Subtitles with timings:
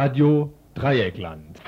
[0.00, 1.60] Radio Dreieckland.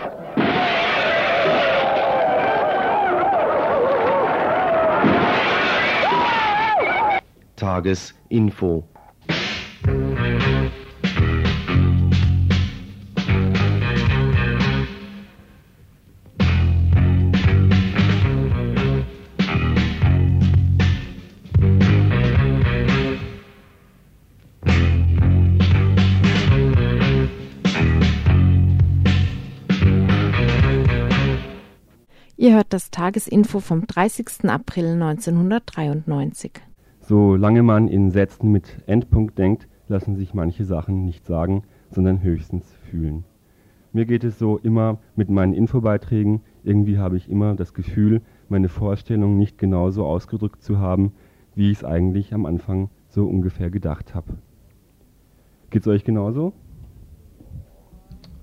[7.57, 8.89] Tagesinfo.
[32.53, 34.45] Ihr das Tagesinfo vom 30.
[34.51, 36.53] April 1993.
[37.01, 42.71] Solange man in Sätzen mit Endpunkt denkt, lassen sich manche Sachen nicht sagen, sondern höchstens
[42.91, 43.25] fühlen.
[43.95, 48.21] Mir geht es so immer mit meinen Infobeiträgen, irgendwie habe ich immer das Gefühl,
[48.51, 51.15] meine Vorstellung nicht genauso ausgedrückt zu haben,
[51.55, 54.37] wie ich es eigentlich am Anfang so ungefähr gedacht habe.
[55.71, 56.53] Geht's euch genauso?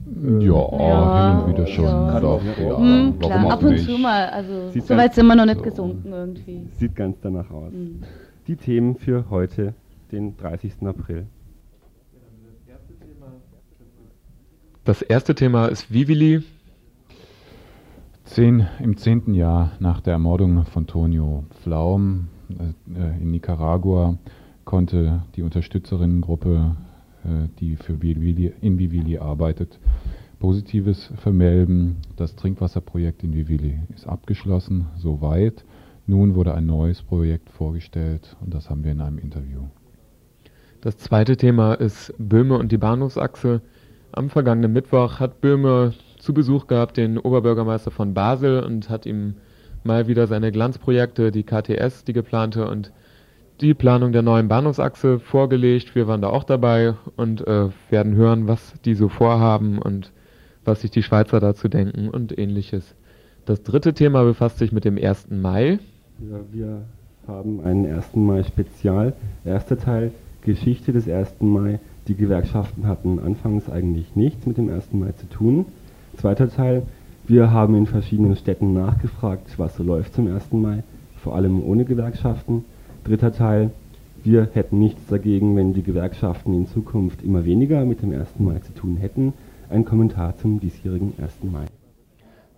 [0.05, 1.85] Ja, Ja, hin und wieder schon.
[1.85, 2.19] ja.
[2.19, 2.63] Doch, Ja.
[2.63, 2.77] ja.
[2.77, 3.85] Hm, Warum klar, auch ab und nicht?
[3.85, 4.29] zu mal.
[4.29, 5.63] Also Sieht so weit sind wir noch nicht so.
[5.63, 6.61] gesunken irgendwie.
[6.73, 7.71] Sieht ganz danach aus.
[7.71, 8.01] Hm.
[8.47, 9.73] Die Themen für heute,
[10.11, 10.73] den 30.
[10.87, 11.27] April.
[14.85, 16.41] Das erste Thema ist Vivili.
[18.23, 24.17] Zehn, Im zehnten Jahr nach der Ermordung von Tonio Pflaum äh, in Nicaragua
[24.65, 26.88] konnte die Unterstützerinnengruppe, äh,
[27.59, 29.79] die für Vivili, in Vivili arbeitet,
[30.39, 31.97] Positives vermelden.
[32.15, 35.65] Das Trinkwasserprojekt in Vivili ist abgeschlossen, soweit.
[36.07, 39.63] Nun wurde ein neues Projekt vorgestellt und das haben wir in einem Interview.
[40.81, 43.61] Das zweite Thema ist Böhme und die Bahnhofsachse.
[44.13, 49.35] Am vergangenen Mittwoch hat Böhme zu Besuch gehabt den Oberbürgermeister von Basel und hat ihm
[49.83, 52.91] mal wieder seine Glanzprojekte, die KTS, die geplante und
[53.61, 55.95] die Planung der neuen Bahnhofsachse vorgelegt.
[55.95, 60.11] Wir waren da auch dabei und äh, werden hören, was die so vorhaben und
[60.65, 62.95] was sich die Schweizer dazu denken und ähnliches.
[63.45, 65.27] Das dritte Thema befasst sich mit dem 1.
[65.29, 65.79] Mai.
[66.19, 66.81] Ja, wir
[67.27, 68.15] haben einen 1.
[68.15, 69.13] Mai Spezial.
[69.45, 71.35] Erster Teil Geschichte des 1.
[71.39, 71.79] Mai.
[72.07, 74.93] Die Gewerkschaften hatten anfangs eigentlich nichts mit dem 1.
[74.93, 75.65] Mai zu tun.
[76.17, 76.83] Zweiter Teil
[77.29, 80.51] wir haben in verschiedenen Städten nachgefragt, was so läuft zum 1.
[80.51, 80.81] Mai,
[81.21, 82.65] vor allem ohne Gewerkschaften.
[83.03, 83.71] Dritter Teil
[84.23, 88.39] wir hätten nichts dagegen, wenn die Gewerkschaften in Zukunft immer weniger mit dem 1.
[88.39, 89.33] Mai zu tun hätten.
[89.69, 91.43] Ein Kommentar zum diesjährigen 1.
[91.43, 91.65] Mai.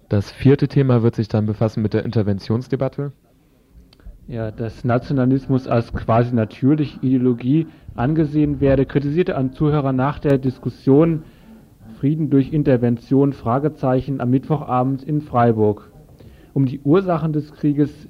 [0.09, 3.11] Das vierte Thema wird sich dann befassen mit der Interventionsdebatte.
[4.27, 11.23] ja, dass Nationalismus als quasi natürliche Ideologie angesehen werde, kritisierte ein Zuhörer nach der Diskussion
[11.99, 15.91] Frieden durch Intervention Fragezeichen am Mittwochabend in Freiburg.
[16.53, 18.07] Um die Ursachen des Krieges,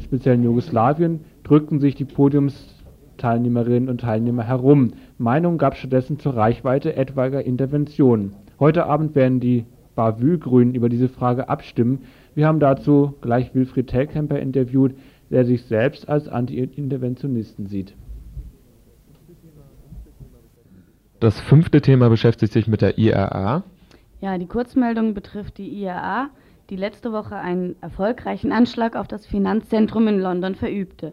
[0.00, 4.92] speziell in Jugoslawien, drückten sich die Podiumsteilnehmerinnen und Teilnehmer herum.
[5.18, 8.34] Meinung gab stattdessen zur Reichweite etwaiger Interventionen.
[8.58, 12.00] Heute Abend werden die Bavü-Grünen über diese Frage abstimmen.
[12.34, 14.94] Wir haben dazu gleich Wilfried Telkemper interviewt,
[15.30, 17.94] der sich selbst als Anti-Interventionisten sieht.
[21.20, 23.62] Das fünfte Thema beschäftigt sich mit der IRA.
[24.20, 26.30] Ja, die Kurzmeldung betrifft die IAA,
[26.70, 31.12] die letzte Woche einen erfolgreichen Anschlag auf das Finanzzentrum in London verübte.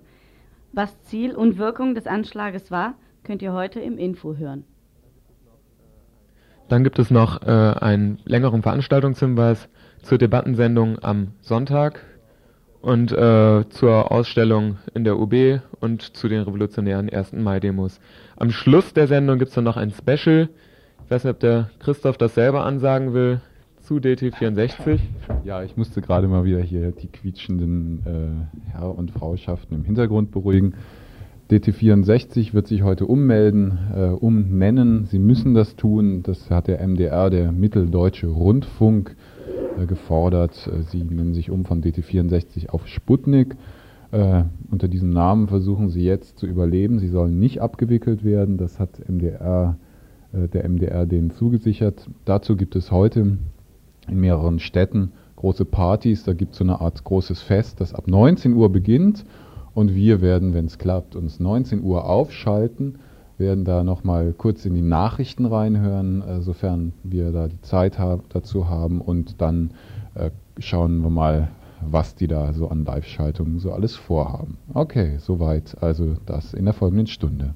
[0.72, 4.64] Was Ziel und Wirkung des Anschlages war, könnt ihr heute im Info hören.
[6.70, 9.68] Dann gibt es noch äh, einen längeren Veranstaltungshinweis
[10.02, 12.00] zur Debattensendung am Sonntag
[12.80, 17.34] und äh, zur Ausstellung in der UB und zu den revolutionären 1.
[17.34, 18.00] Mai-Demos.
[18.38, 20.48] Am Schluss der Sendung gibt es dann noch ein Special.
[21.04, 23.42] Ich weiß nicht, ob der Christoph das selber ansagen will
[23.82, 25.00] zu DT64.
[25.44, 30.32] Ja, ich musste gerade mal wieder hier die quietschenden äh, Herr- und Frauschaften im Hintergrund
[30.32, 30.76] beruhigen.
[31.50, 35.06] DT64 wird sich heute ummelden, äh, umnennen.
[35.06, 36.24] Sie müssen das tun.
[36.24, 39.16] Das hat der MDR, der Mitteldeutsche Rundfunk,
[39.78, 40.68] äh, gefordert.
[40.68, 43.56] Äh, Sie nennen sich um von DT64 auf Sputnik.
[44.12, 47.00] Äh, unter diesem Namen versuchen sie jetzt zu überleben.
[47.00, 48.58] Sie sollen nicht abgewickelt werden.
[48.58, 49.78] Das hat MDR,
[50.34, 52.10] äh, der MDR denen zugesichert.
[52.26, 53.38] Dazu gibt es heute
[54.12, 56.24] in mehreren Städten große Partys.
[56.24, 59.26] Da gibt es so eine Art großes Fest, das ab 19 Uhr beginnt.
[59.74, 63.00] Und wir werden, wenn es klappt, uns 19 Uhr aufschalten,
[63.38, 68.30] werden da nochmal kurz in die Nachrichten reinhören, äh, sofern wir da die Zeit hab,
[68.30, 69.02] dazu haben.
[69.02, 69.72] Und dann
[70.14, 70.30] äh,
[70.60, 71.50] schauen wir mal,
[71.82, 74.58] was die da so an Live-Schaltungen so alles vorhaben.
[74.74, 77.56] Okay, soweit also das in der folgenden Stunde.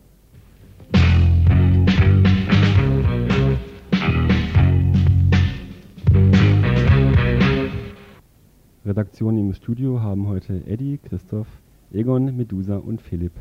[8.85, 11.47] Redaktion im Studio haben heute Eddie, Christoph,
[11.91, 13.31] Egon, Medusa und Philipp.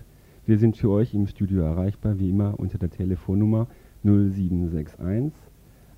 [0.46, 3.66] Wir sind für euch im Studio erreichbar, wie immer unter der Telefonnummer
[4.04, 5.34] 0761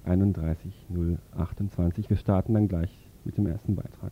[0.04, 2.10] 31028.
[2.10, 2.90] Wir starten dann gleich
[3.24, 4.10] mit dem ersten Beitrag.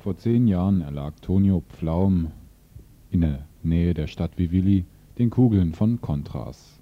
[0.00, 2.32] Vor zehn Jahren erlag Tonio Pflaum
[3.12, 4.86] in der Nähe der Stadt Vivilli
[5.18, 6.79] den Kugeln von Contras.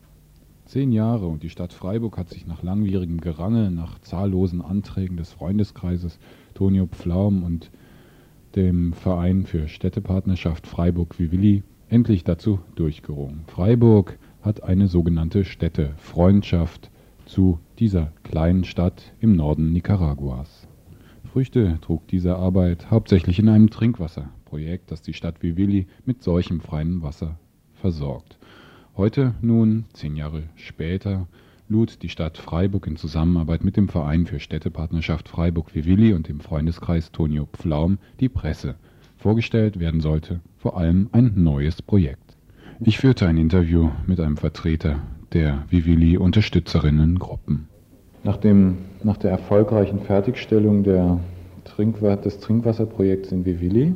[0.68, 5.32] Zehn Jahre und die Stadt Freiburg hat sich nach langwierigem Gerangel, nach zahllosen Anträgen des
[5.32, 6.18] Freundeskreises
[6.52, 7.70] Tonio Pflaum und
[8.54, 13.44] dem Verein für Städtepartnerschaft Freiburg-Vivilli endlich dazu durchgerungen.
[13.46, 16.90] Freiburg hat eine sogenannte Städtefreundschaft
[17.24, 20.68] zu dieser kleinen Stadt im Norden Nicaraguas.
[21.32, 27.00] Früchte trug diese Arbeit hauptsächlich in einem Trinkwasserprojekt, das die Stadt Vivilli mit solchem freien
[27.00, 27.38] Wasser
[27.72, 28.37] versorgt.
[28.98, 31.28] Heute nun, zehn Jahre später,
[31.68, 37.12] lud die Stadt Freiburg in Zusammenarbeit mit dem Verein für Städtepartnerschaft Freiburg-Vivilli und dem Freundeskreis
[37.12, 38.74] Tonio Pflaum die Presse.
[39.16, 42.36] Vorgestellt werden sollte vor allem ein neues Projekt.
[42.80, 44.96] Ich führte ein Interview mit einem Vertreter
[45.32, 47.68] der Vivilli-Unterstützerinnengruppen.
[48.24, 51.20] Nach, dem, nach der erfolgreichen Fertigstellung der
[51.62, 53.94] Trinkwa des Trinkwasserprojekts in Vivilli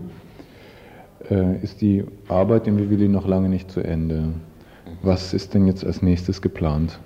[1.29, 4.35] äh, ist die Arbeit in Vivilli noch lange nicht zu Ende.
[5.03, 6.99] Was ist denn jetzt als nächstes geplant?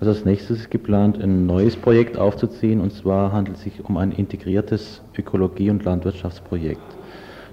[0.00, 3.96] Also als nächstes ist geplant, ein neues Projekt aufzuziehen und zwar handelt es sich um
[3.96, 6.82] ein integriertes Ökologie- und Landwirtschaftsprojekt.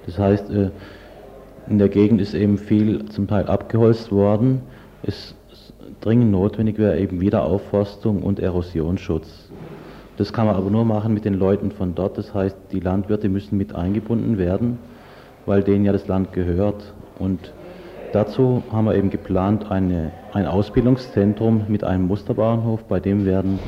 [0.08, 0.72] Das heißt, äh,
[1.70, 4.64] in der Gegend ist eben viel zum Teil abgeholzt worden.
[5.04, 5.36] Es
[6.02, 9.50] dringend notwendig wäre eben Wiederaufforstung und Erosionsschutz.
[10.18, 12.18] Das kann man aber nur machen mit den Leuten von dort.
[12.18, 14.80] Das heißt, die Landwirte müssen mit eingebunden werden,
[15.46, 16.94] weil denen ja das Land gehört.
[17.20, 17.54] Und
[18.12, 23.60] Dazu haben wir eben geplant eine, ein Ausbildungszentrum mit einem Musterbauernhof, bei dem werden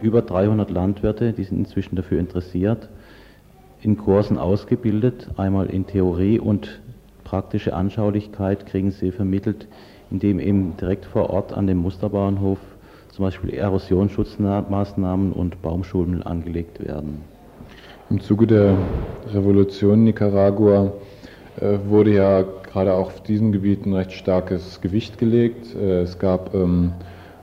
[0.00, 2.88] über 300 Landwirte, die sind inzwischen dafür interessiert,
[3.82, 6.80] in Kursen ausgebildet, einmal in Theorie und
[7.24, 9.66] praktische Anschaulichkeit kriegen sie vermittelt,
[10.10, 12.58] indem eben direkt vor Ort an dem Musterbauernhof
[13.10, 17.22] zum Beispiel Erosionsschutzmaßnahmen und Baumschulen angelegt werden.
[18.08, 18.76] Im Zuge der
[19.34, 20.92] Revolution Nicaragua
[21.60, 22.44] wurde ja
[22.76, 25.74] gerade auch auf diesem Gebiet ein recht starkes Gewicht gelegt.
[25.74, 26.92] Äh, es gab ähm,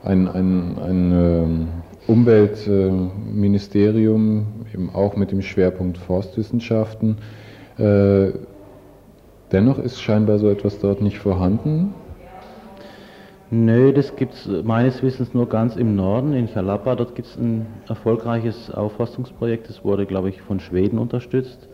[0.04, 1.66] ein, ein, ein ähm,
[2.06, 7.16] Umweltministerium, eben auch mit dem Schwerpunkt Forstwissenschaften.
[7.78, 8.28] Äh,
[9.50, 11.92] dennoch ist scheinbar so etwas dort nicht vorhanden.
[13.50, 16.94] Nö, das gibt es meines Wissens nur ganz im Norden, in Jalapa.
[16.94, 21.68] Dort gibt es ein erfolgreiches Aufforstungsprojekt, das wurde, glaube ich, von Schweden unterstützt.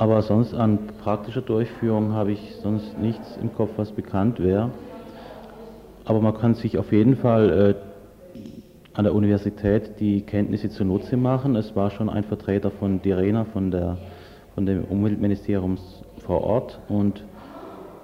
[0.00, 4.70] Aber sonst an praktischer Durchführung habe ich sonst nichts im Kopf, was bekannt wäre.
[6.06, 8.38] Aber man kann sich auf jeden Fall äh,
[8.94, 11.54] an der Universität die Kenntnisse zunutze machen.
[11.54, 13.98] Es war schon ein Vertreter von Direna, von, der,
[14.54, 15.76] von dem Umweltministerium
[16.24, 17.22] vor Ort und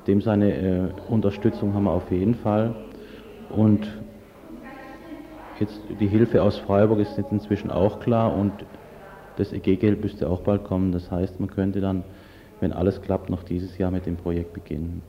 [0.06, 2.74] dem seine äh, Unterstützung haben wir auf jeden Fall.
[3.48, 3.88] Und
[5.58, 8.52] jetzt die Hilfe aus Freiburg ist jetzt inzwischen auch klar und
[9.36, 10.92] das EG-Geld müsste auch bald kommen.
[10.92, 12.04] Das heißt, man könnte dann,
[12.60, 15.02] wenn alles klappt, noch dieses Jahr mit dem Projekt beginnen.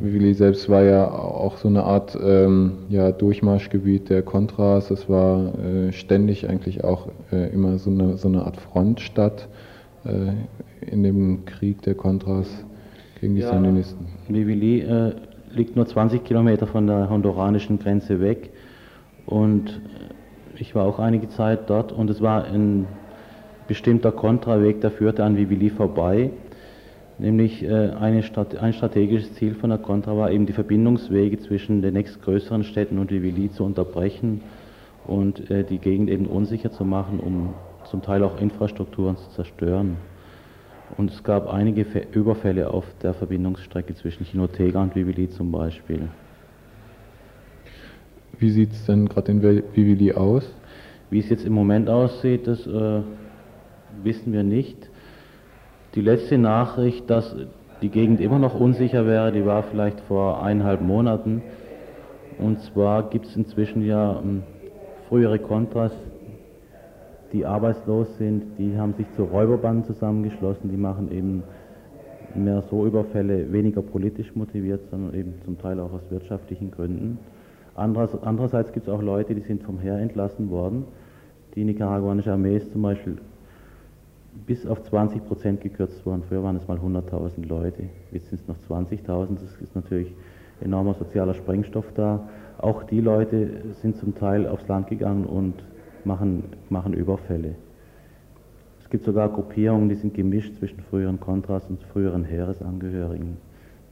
[0.00, 4.90] Willi selbst war ja auch so eine Art ähm, ja, Durchmarschgebiet der Kontras.
[4.90, 9.48] Es war äh, ständig eigentlich auch äh, immer so eine, so eine Art Frontstadt
[10.04, 12.48] äh, in dem Krieg der Kontras
[13.20, 14.06] gegen die ja, Sandinisten.
[14.28, 15.12] Vivili äh,
[15.52, 18.50] liegt nur 20 Kilometer von der honduranischen Grenze weg
[19.26, 19.80] und
[20.56, 22.86] ich war auch einige Zeit dort und es war ein
[23.66, 26.30] bestimmter Kontraweg, der führte an Vivili vorbei.
[27.18, 31.94] Nämlich äh, Strate ein strategisches Ziel von der Contra war eben die Verbindungswege zwischen den
[31.94, 34.40] nächstgrößeren Städten und Vivili zu unterbrechen
[35.06, 37.54] und äh, die Gegend eben unsicher zu machen, um
[37.84, 39.96] zum Teil auch Infrastrukturen zu zerstören.
[40.96, 46.08] Und es gab einige Überfälle auf der Verbindungsstrecke zwischen Chinotega und Vivili zum Beispiel.
[48.38, 50.52] Wie sieht es denn gerade in Vivili aus?
[51.10, 53.02] Wie es jetzt im Moment aussieht, das äh,
[54.04, 54.90] wissen wir nicht.
[55.94, 57.34] Die letzte Nachricht, dass
[57.82, 61.42] die Gegend immer noch unsicher wäre, die war vielleicht vor eineinhalb Monaten.
[62.38, 64.42] Und zwar gibt es inzwischen ja ähm,
[65.08, 65.92] frühere Kontras,
[67.32, 71.42] die arbeitslos sind, die haben sich zu Räuberbanden zusammengeschlossen, die machen eben
[72.34, 77.18] mehr so Überfälle weniger politisch motiviert, sondern eben zum Teil auch aus wirtschaftlichen Gründen.
[77.74, 80.84] Andererseits gibt es auch Leute, die sind vom Heer entlassen worden.
[81.54, 83.18] Die nicaraguanische Armee ist zum Beispiel
[84.46, 86.22] bis auf 20 Prozent gekürzt worden.
[86.28, 89.34] Früher waren es mal 100.000 Leute, jetzt sind es noch 20.000.
[89.34, 90.12] Das ist natürlich
[90.60, 92.28] enormer sozialer Sprengstoff da.
[92.58, 95.54] Auch die Leute sind zum Teil aufs Land gegangen und
[96.04, 97.56] machen, machen Überfälle.
[98.80, 103.38] Es gibt sogar Gruppierungen, die sind gemischt zwischen früheren Kontras und früheren Heeresangehörigen.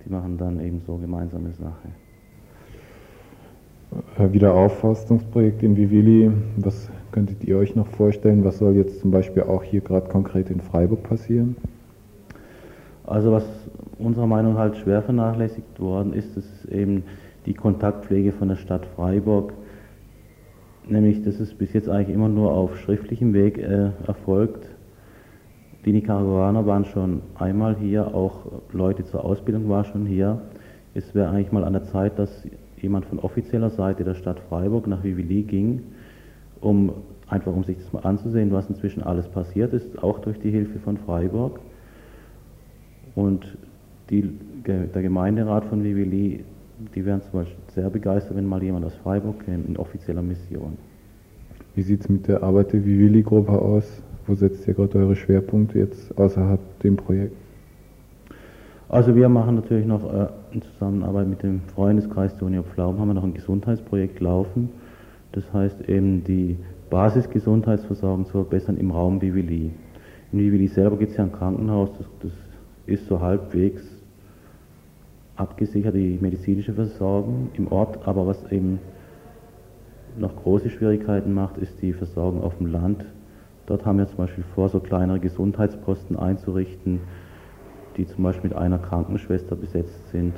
[0.04, 1.88] Die machen dann eben so gemeinsame Sache.
[4.18, 8.44] Äh, Wiederaufforstungsprojekt in Vivili, was könntet ihr euch noch vorstellen?
[8.44, 11.56] Was soll jetzt zum Beispiel auch hier gerade konkret in Freiburg passieren?
[13.04, 13.44] Also was
[13.98, 17.04] unserer Meinung halt schwer vernachlässigt worden ist, das ist eben
[17.46, 19.52] die Kontaktpflege von der Stadt Freiburg.
[20.88, 24.68] Nämlich, das ist bis jetzt eigentlich immer nur auf schriftlichem Weg äh, erfolgt.
[25.84, 30.40] Die Nicaraguaner waren schon einmal hier, auch Leute zur Ausbildung waren schon hier.
[30.94, 32.46] Es wäre eigentlich mal an der Zeit, dass
[32.80, 35.82] jemand von offizieller Seite der Stadt Freiburg nach Vivili ging,
[36.62, 36.92] um
[37.28, 40.78] einfach um sich das mal anzusehen, was inzwischen alles passiert ist, auch durch die Hilfe
[40.78, 41.60] von Freiburg.
[43.14, 43.58] Und
[44.10, 44.30] die,
[44.66, 46.44] der Gemeinderat von Vivili,
[46.94, 50.76] die wären zum Beispiel sehr begeistert, wenn mal jemand aus Freiburg käme in offizieller Mission.
[51.74, 54.02] Wie sieht es mit der Arbeit der Vivili-Gruppe aus?
[54.26, 57.36] Wo setzt ihr gerade eure Schwerpunkte jetzt außerhalb dem Projekt?
[58.88, 63.14] Also wir machen natürlich noch äh, in Zusammenarbeit mit dem Freundeskreis Tonio Pflaum haben wir
[63.14, 64.68] noch ein Gesundheitsprojekt laufen.
[65.32, 66.58] Das heißt eben die
[66.90, 69.72] Basisgesundheitsversorgung zu verbessern im Raum Vivili.
[70.30, 72.32] In Vivili selber gibt es ja ein Krankenhaus, das, das
[72.86, 73.82] ist so halbwegs
[75.36, 78.78] abgesichert, die medizinische Versorgung im Ort, aber was eben
[80.18, 83.04] noch große Schwierigkeiten macht, ist die Versorgung auf dem Land.
[83.66, 87.00] Dort haben wir zum Beispiel vor, so kleinere Gesundheitsposten einzurichten,
[87.96, 90.34] die zum Beispiel mit einer Krankenschwester besetzt sind,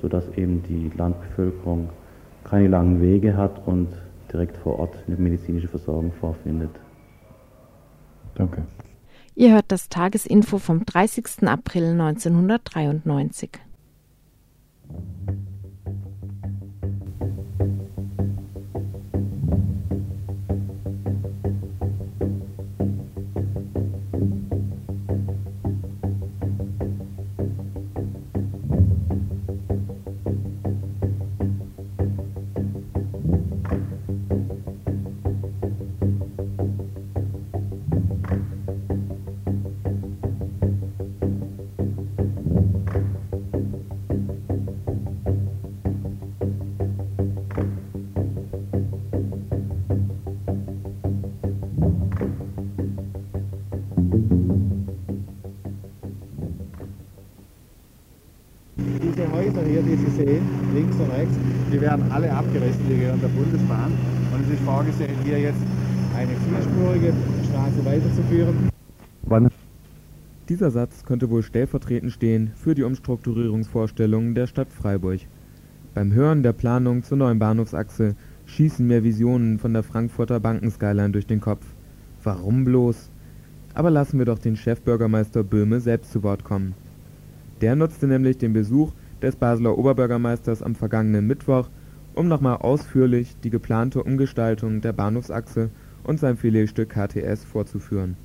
[0.00, 1.90] sodass eben die Landbevölkerung
[2.44, 3.88] keine langen Wege hat und
[4.36, 6.70] direkt vor Ort eine medizinische Versorgung vorfindet.
[8.34, 8.66] Danke.
[9.34, 11.48] Ihr hört das Tagesinfo vom 30.
[11.48, 13.50] April 1993.
[61.76, 63.92] Die werden alle abgerissen, die gehören der Bundesbahn.
[64.32, 65.60] Und es ist vorgesehen, hier jetzt
[66.16, 67.12] eine vierspurige
[67.50, 68.70] Straße weiterzuführen.
[70.48, 75.20] Dieser Satz könnte wohl stellvertretend stehen für die Umstrukturierungsvorstellungen der Stadt Freiburg.
[75.92, 78.16] Beim Hören der Planung zur neuen Bahnhofsachse
[78.46, 81.66] schießen mir Visionen von der Frankfurter Bankenskyline durch den Kopf.
[82.24, 83.10] Warum bloß?
[83.74, 86.72] Aber lassen wir doch den Chefbürgermeister Böhme selbst zu Wort kommen.
[87.60, 88.92] Der nutzte nämlich den Besuch
[89.22, 91.68] des Basler Oberbürgermeisters am vergangenen Mittwoch,
[92.14, 95.70] um nochmal ausführlich die geplante Umgestaltung der Bahnhofsachse
[96.04, 98.16] und sein Filetstück KTS vorzuführen.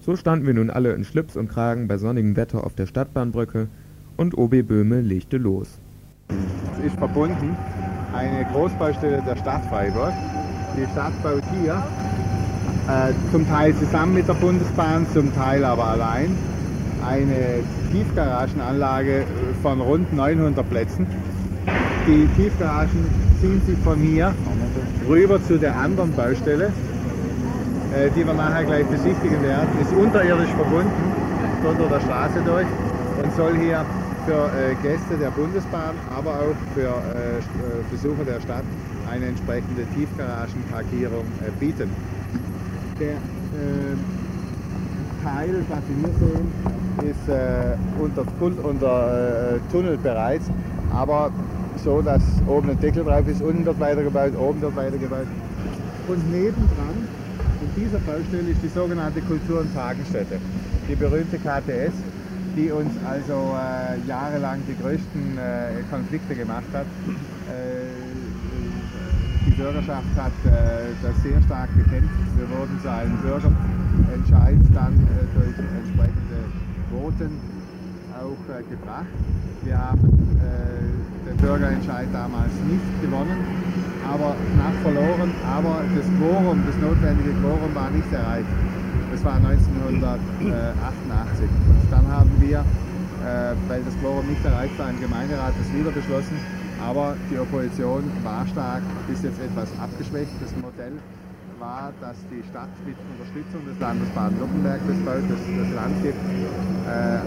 [0.00, 3.68] So standen wir nun alle in Schlips und Kragen bei sonnigem Wetter auf der Stadtbahnbrücke
[4.16, 5.78] und OB Böhme legte los.
[6.78, 7.56] Es ist verbunden
[8.14, 10.12] eine Großbaustelle der Stadt Freiburg.
[10.76, 11.82] Die Stadt baut hier
[12.88, 16.36] äh, zum Teil zusammen mit der Bundesbahn, zum Teil aber allein
[17.06, 19.24] eine Tiefgaragenanlage
[19.62, 21.06] von rund 900 Plätzen.
[22.06, 23.06] Die Tiefgaragen
[23.40, 24.34] ziehen sich von hier
[25.08, 26.66] rüber zu der anderen Baustelle,
[27.94, 29.68] äh, die wir nachher gleich besichtigen werden.
[29.80, 30.90] Ist unterirdisch verbunden,
[31.66, 32.66] unter der Straße durch
[33.22, 33.84] und soll hier
[34.26, 38.64] für äh, Gäste der Bundesbahn, aber auch für äh, Besucher der Stadt
[39.10, 41.24] eine entsprechende Tiefgaragenparkierung
[41.60, 41.90] bieten.
[42.98, 43.16] Der
[45.24, 46.52] Teil, was Sie hier sehen,
[47.10, 48.24] ist äh, unter,
[48.62, 50.50] unter äh, Tunnel bereits,
[50.92, 51.32] aber
[51.82, 55.26] so, dass oben ein Deckel drauf ist, unten wird weitergebaut, oben wird weitergebaut.
[56.08, 57.08] Und nebendran,
[57.62, 60.38] in dieser Baustelle, ist die sogenannte Kultur- und Tagesstätte,
[60.88, 61.94] die berühmte KTS,
[62.54, 66.86] die uns also äh, jahrelang die größten äh, Konflikte gemacht hat.
[69.44, 72.08] Äh, die Bürgerschaft hat äh, das sehr stark bekämpft.
[72.36, 76.48] Wir wurden zu einem Bürgerentscheid dann durch entsprechende
[76.90, 77.38] Voten
[78.14, 79.06] auch äh, gebracht.
[79.62, 80.00] Wir haben
[80.40, 83.38] äh, den Bürgerentscheid damals nicht gewonnen,
[84.04, 88.48] aber knapp verloren, aber das Quorum, das notwendige Quorum war nicht erreicht.
[89.12, 91.48] Das war 1988.
[91.68, 95.90] Und dann haben wir, äh, weil das Quorum nicht erreicht war, im Gemeinderat das wieder
[95.90, 96.36] beschlossen,
[96.80, 100.32] aber die Opposition war stark, ist jetzt etwas abgeschwächt.
[100.40, 100.98] Das Modell
[101.58, 106.18] war, dass die Stadt mit Unterstützung des Landes Baden-Württemberg das Land gibt
[106.84, 107.18] äh,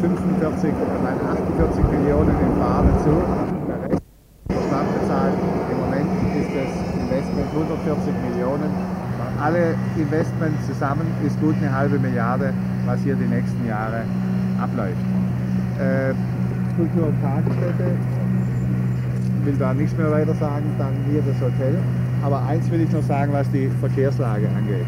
[0.00, 1.18] 45, nein,
[1.58, 3.14] 48 Millionen in Bar dazu.
[3.66, 4.02] Der Rest
[4.48, 5.34] der Stadt bezahlt.
[5.70, 8.70] Im Moment ist das Investment 140 Millionen.
[9.40, 12.52] Alle Investments zusammen ist gut eine halbe Milliarde,
[12.86, 14.04] was hier die nächsten Jahre
[14.60, 15.00] abläuft.
[15.80, 16.12] Äh,
[16.76, 17.96] Kultur- und Tagesstätte,
[19.50, 21.74] will da nichts mehr weiter sagen, dann hier das Hotel.
[22.22, 24.86] Aber eins will ich noch sagen, was die Verkehrslage angeht.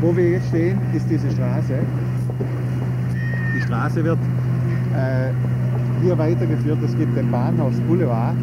[0.00, 1.74] Wo wir jetzt stehen, ist diese Straße.
[3.56, 4.18] Die Straße wird
[4.96, 5.30] äh,
[6.02, 6.78] hier weitergeführt.
[6.84, 8.36] Es gibt den Bahnhofsboulevard.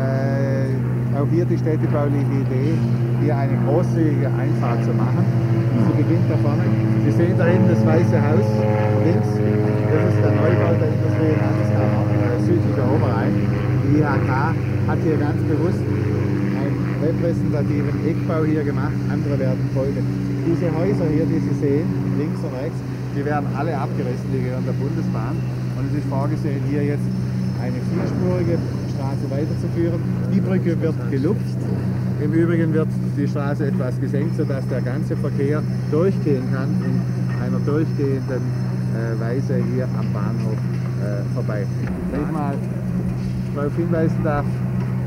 [0.00, 2.74] Äh, auch hier die städtebauliche Idee,
[3.22, 5.24] hier eine großzügige Einfahrt zu machen.
[5.86, 6.62] Sie beginnt da vorne.
[7.04, 8.48] Sie sehen da hinten das Weiße Haus
[9.04, 9.28] links.
[9.28, 13.47] Das ist der Neubau der Industrie- und Handelskammer, äh, südlicher Oberrhein.
[13.88, 14.28] Die IHK
[14.86, 20.04] hat hier ganz bewusst einen repräsentativen Eckbau hier gemacht, andere werden folgen.
[20.44, 22.76] Diese Häuser hier, die Sie sehen, links und rechts,
[23.16, 25.40] die werden alle abgerissen, die gehören der Bundesbahn.
[25.80, 27.08] Und es ist vorgesehen, hier jetzt
[27.64, 28.58] eine vierspurige
[28.92, 30.00] Straße weiterzuführen.
[30.34, 31.58] Die Brücke wird gelupft.
[32.22, 37.00] Im Übrigen wird die Straße etwas gesenkt, sodass der ganze Verkehr durchgehen kann in
[37.40, 38.42] einer durchgehenden
[38.92, 40.60] äh, Weise hier am Bahnhof
[41.00, 41.64] äh, vorbei.
[42.12, 42.54] Ich mal
[43.58, 44.44] darauf hinweisen darf,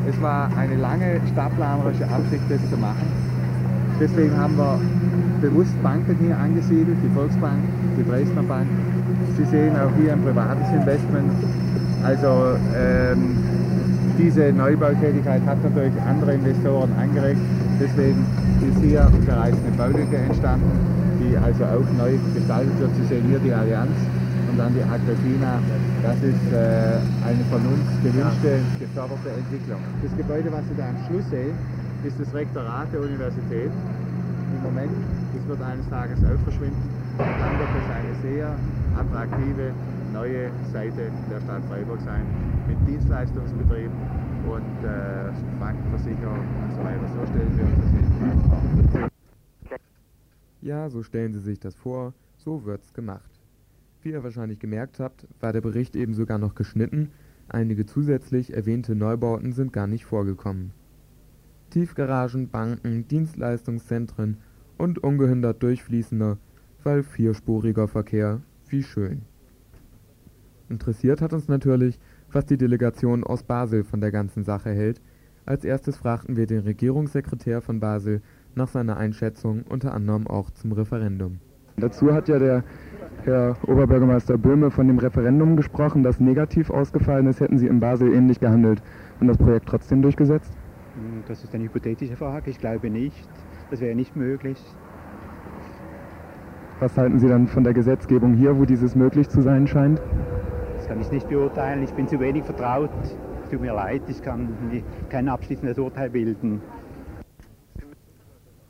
[0.10, 3.08] es war eine lange stadtplanerische Absicht, das zu machen.
[4.00, 4.80] Deswegen haben wir
[5.42, 7.60] bewusst Banken hier angesiedelt, die Volksbank,
[7.98, 8.68] die Dresdner Bank.
[9.38, 11.32] Sie sehen auch hier ein privates Investment.
[12.04, 13.38] Also ähm,
[14.18, 17.40] diese Neubautätigkeit hat natürlich andere Investoren angeregt.
[17.80, 18.26] Deswegen
[18.68, 20.72] ist hier bereits eine Baulücke entstanden,
[21.22, 22.92] die also auch neu gestaltet wird.
[23.00, 23.96] Sie sehen hier die Allianz
[24.52, 25.60] und dann die Agrifina.
[26.04, 29.80] Das ist äh, eine von uns gewünschte, geförderte Entwicklung.
[30.04, 31.56] Das Gebäude, was Sie da am Schluss sehen,
[32.04, 33.72] ist das Rektorat der Universität.
[33.72, 34.92] Im Moment,
[35.36, 36.84] das wird eines Tages auch verschwinden.
[37.18, 38.56] Und dann wird es eine sehr
[38.98, 39.72] attraktive
[40.12, 42.26] neue Seite der Stadt Freiburg sein
[42.68, 43.96] mit Dienstleistungsbetrieben
[44.50, 47.08] und äh, Bankenversicherung und so weiter.
[47.16, 49.10] So stellen wir uns das hin.
[50.62, 53.31] Ja, so stellen Sie sich das vor, so wird's gemacht.
[54.04, 57.12] Wie ihr wahrscheinlich gemerkt habt, war der Bericht eben sogar noch geschnitten,
[57.48, 60.72] einige zusätzlich erwähnte Neubauten sind gar nicht vorgekommen.
[61.70, 64.38] Tiefgaragen, Banken, Dienstleistungszentren
[64.78, 66.40] und ungehindert durchfließender,
[66.84, 69.22] weil vierspuriger Verkehr, wie schön.
[70.68, 72.00] Interessiert hat uns natürlich,
[72.32, 75.00] was die Delegation aus Basel von der ganzen Sache hält.
[75.46, 78.22] Als erstes fragten wir den Regierungssekretär von Basel
[78.56, 81.40] nach seiner Einschätzung unter anderem auch zum Referendum.
[81.78, 82.64] Dazu hat ja der
[83.24, 87.40] Herr Oberbürgermeister Böhme von dem Referendum gesprochen, das negativ ausgefallen ist.
[87.40, 88.82] Hätten Sie in Basel ähnlich gehandelt
[89.20, 90.52] und das Projekt trotzdem durchgesetzt?
[91.28, 92.50] Das ist eine hypothetische Frage.
[92.50, 93.28] Ich glaube nicht.
[93.70, 94.62] Das wäre nicht möglich.
[96.80, 100.02] Was halten Sie dann von der Gesetzgebung hier, wo dieses möglich zu sein scheint?
[100.78, 101.84] Das kann ich nicht beurteilen.
[101.84, 102.90] Ich bin zu wenig vertraut.
[103.44, 104.50] Es tut mir leid, ich kann
[105.10, 106.62] kein abschließendes Urteil bilden.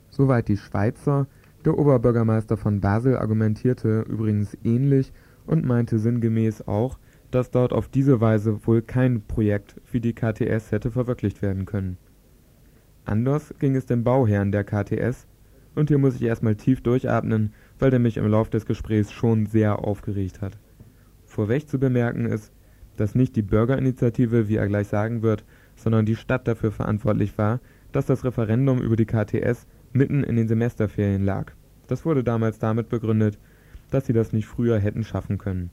[0.09, 1.27] Soweit die Schweizer.
[1.65, 5.13] Der Oberbürgermeister von Basel argumentierte übrigens ähnlich
[5.45, 6.97] und meinte sinngemäß auch,
[7.29, 11.97] dass dort auf diese Weise wohl kein Projekt wie die KTS hätte verwirklicht werden können.
[13.05, 15.27] Anders ging es dem Bauherrn der KTS,
[15.73, 19.45] und hier muss ich erstmal tief durchatmen, weil der mich im Lauf des Gesprächs schon
[19.45, 20.57] sehr aufgeregt hat.
[21.25, 22.51] Vorweg zu bemerken ist,
[22.97, 25.45] dass nicht die Bürgerinitiative, wie er gleich sagen wird,
[25.75, 27.61] sondern die Stadt dafür verantwortlich war,
[27.93, 31.51] dass das Referendum über die KTS mitten in den Semesterferien lag.
[31.87, 33.37] Das wurde damals damit begründet,
[33.89, 35.69] dass sie das nicht früher hätten schaffen können.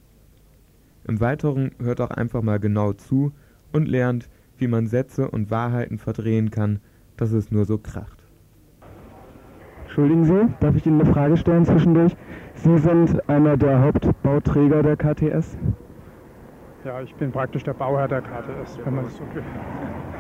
[1.07, 3.33] Im Weiteren hört auch einfach mal genau zu
[3.73, 4.29] und lernt,
[4.59, 6.81] wie man Sätze und Wahrheiten verdrehen kann,
[7.17, 8.25] dass es nur so kracht.
[9.85, 12.17] Entschuldigen Sie, darf ich Ihnen eine Frage stellen zwischendurch?
[12.55, 15.57] Sie sind einer der Hauptbauträger der KTS?
[16.89, 19.43] Ja, ich bin praktisch der Bauherr der KTS, wenn man das so will.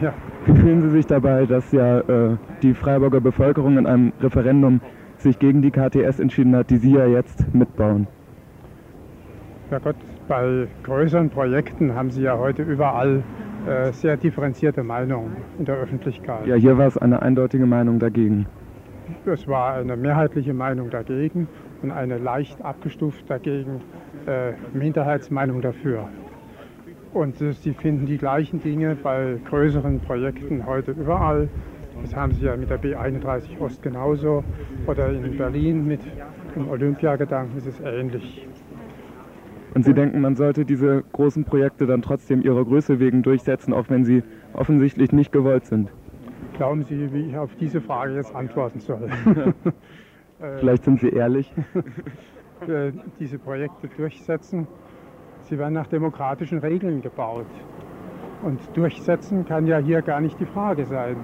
[0.03, 0.13] Ja.
[0.45, 4.83] Wie fühlen Sie sich dabei, dass ja äh, die Freiburger Bevölkerung in einem Referendum
[5.17, 8.07] sich gegen die KTS entschieden hat, die Sie ja jetzt mitbauen?
[9.71, 9.97] Ja Gott,
[10.29, 13.23] bei größeren Projekten haben Sie ja heute überall
[13.67, 16.47] äh, sehr differenzierte Meinungen in der Öffentlichkeit.
[16.47, 18.45] Ja, hier war es eine eindeutige Meinung dagegen.
[19.25, 21.49] Es war eine mehrheitliche Meinung dagegen
[21.81, 23.81] und eine leicht abgestuft dagegen
[24.27, 26.11] äh, Minderheitsmeinung dafür.
[27.13, 31.49] Und äh, sie finden die gleichen Dinge bei größeren Projekten heute überall.
[32.03, 34.45] Das haben sie ja mit der B31 Ost genauso.
[34.87, 36.01] Oder in Berlin mit
[36.55, 38.47] dem Olympiagedanken ist es ähnlich.
[39.75, 43.91] Und Sie denken, man sollte diese großen Projekte dann trotzdem ihrer Größe wegen durchsetzen, auch
[43.91, 44.23] wenn sie
[44.55, 45.91] offensichtlich nicht gewollt sind?
[46.59, 49.09] glauben Sie, wie ich auf diese Frage jetzt antworten soll?
[50.59, 51.51] Vielleicht sind Sie ehrlich.
[53.21, 54.67] diese Projekte durchsetzen.
[55.49, 57.47] Sie werden nach demokratischen Regeln gebaut.
[58.43, 61.17] Und durchsetzen kann ja hier gar nicht die Frage sein.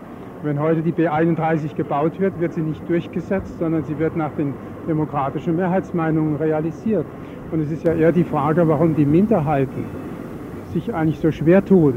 [0.43, 4.55] Wenn heute die B31 gebaut wird, wird sie nicht durchgesetzt, sondern sie wird nach den
[4.89, 7.05] demokratischen Mehrheitsmeinungen realisiert.
[7.53, 9.85] Und es ist ja eher die Frage, warum die Minderheiten
[10.73, 11.95] sich eigentlich so schwer tun,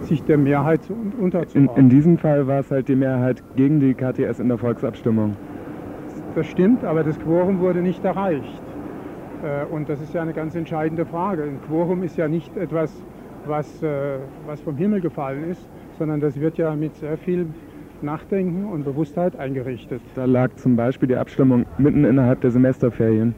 [0.00, 0.80] sich der Mehrheit
[1.18, 1.76] unterzuordnen.
[1.76, 5.34] In, in diesem Fall war es halt die Mehrheit gegen die KTS in der Volksabstimmung.
[6.34, 8.62] Das stimmt, aber das Quorum wurde nicht erreicht.
[9.42, 11.44] Äh, und das ist ja eine ganz entscheidende Frage.
[11.44, 12.92] Ein Quorum ist ja nicht etwas,
[13.46, 17.46] was, äh, was vom Himmel gefallen ist, sondern das wird ja mit sehr viel
[18.02, 20.00] Nachdenken und Bewusstheit eingerichtet.
[20.14, 23.34] Da lag zum Beispiel die Abstimmung mitten innerhalb der Semesterferien,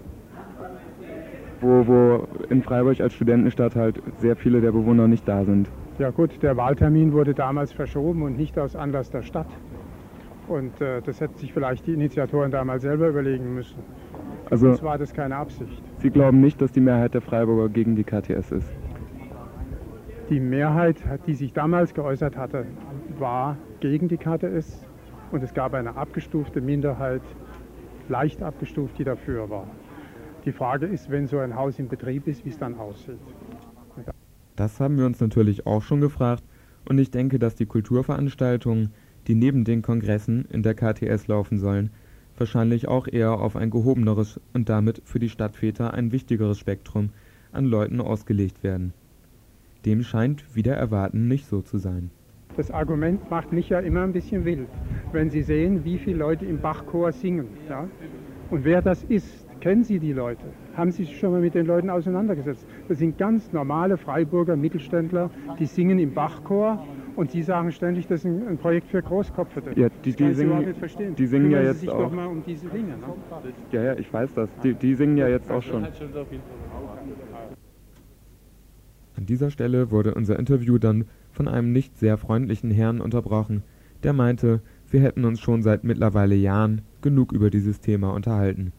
[1.61, 5.69] wo, wo in Freiburg als Studentenstadt halt sehr viele der Bewohner nicht da sind.
[5.99, 9.49] Ja gut, der Wahltermin wurde damals verschoben und nicht aus Anlass der Stadt.
[10.49, 13.79] Und äh, das hätten sich vielleicht die Initiatoren damals selber überlegen müssen.
[14.53, 15.83] Also Sonst war das keine Absicht.
[16.01, 18.71] Sie glauben nicht, dass die Mehrheit der Freiburger gegen die KTS ist?
[20.29, 22.67] Die Mehrheit, die sich damals geäußert hatte,
[23.19, 24.85] war gegen die KTS
[25.31, 27.23] und es gab eine abgestufte Minderheit,
[28.11, 29.67] leicht abgestuft, die dafür war.
[30.45, 33.17] Die Frage ist, wenn so ein Haus in Betrieb ist, wie es dann aussieht.
[34.55, 36.45] Das haben wir uns natürlich auch schon gefragt
[36.87, 38.91] und ich denke, dass die Kulturveranstaltungen,
[39.29, 41.89] die neben den Kongressen in der KTS laufen sollen,
[42.39, 47.11] wahrscheinlich auch eher auf ein gehobeneres und damit für die Stadtväter ein wichtigeres Spektrum
[47.53, 48.93] an Leuten ausgelegt werden.
[49.85, 52.11] Dem scheint wieder erwarten nicht so zu sein.
[52.57, 54.69] Das Argument macht mich ja immer ein bisschen wild,
[55.13, 57.47] wenn Sie sehen, wie viele Leute im Bachchor singen.
[57.69, 57.89] Ja?
[58.51, 60.45] Und wer das ist, kennen Sie die Leute?
[60.77, 62.67] Haben Sie sich schon mal mit den Leuten auseinandergesetzt?
[62.89, 68.21] Das sind ganz normale Freiburger Mittelständler, die singen im Bachchor und Sie sagen ständig, das
[68.21, 69.79] ist ein, ein Projekt für Großkopfete.
[69.79, 70.75] Ja, die, die singen,
[71.17, 72.01] die singen ja jetzt sich auch.
[72.01, 72.97] doch mal um diese Dinge.
[72.97, 73.15] Ne?
[73.71, 74.49] Ja, ja, ich weiß das.
[74.63, 75.85] Die, die singen ja jetzt auch schon.
[79.17, 83.63] An dieser Stelle wurde unser Interview dann von einem nicht sehr freundlichen Herrn unterbrochen,
[84.03, 88.73] der meinte, wir hätten uns schon seit mittlerweile Jahren genug über dieses Thema unterhalten.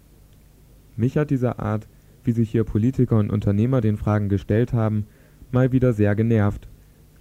[0.96, 1.88] Mich hat diese Art,
[2.24, 5.06] wie sich hier Politiker und Unternehmer den Fragen gestellt haben,
[5.52, 6.68] mal wieder sehr genervt.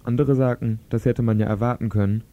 [0.03, 2.23] Andere sagten, das hätte man ja erwarten können.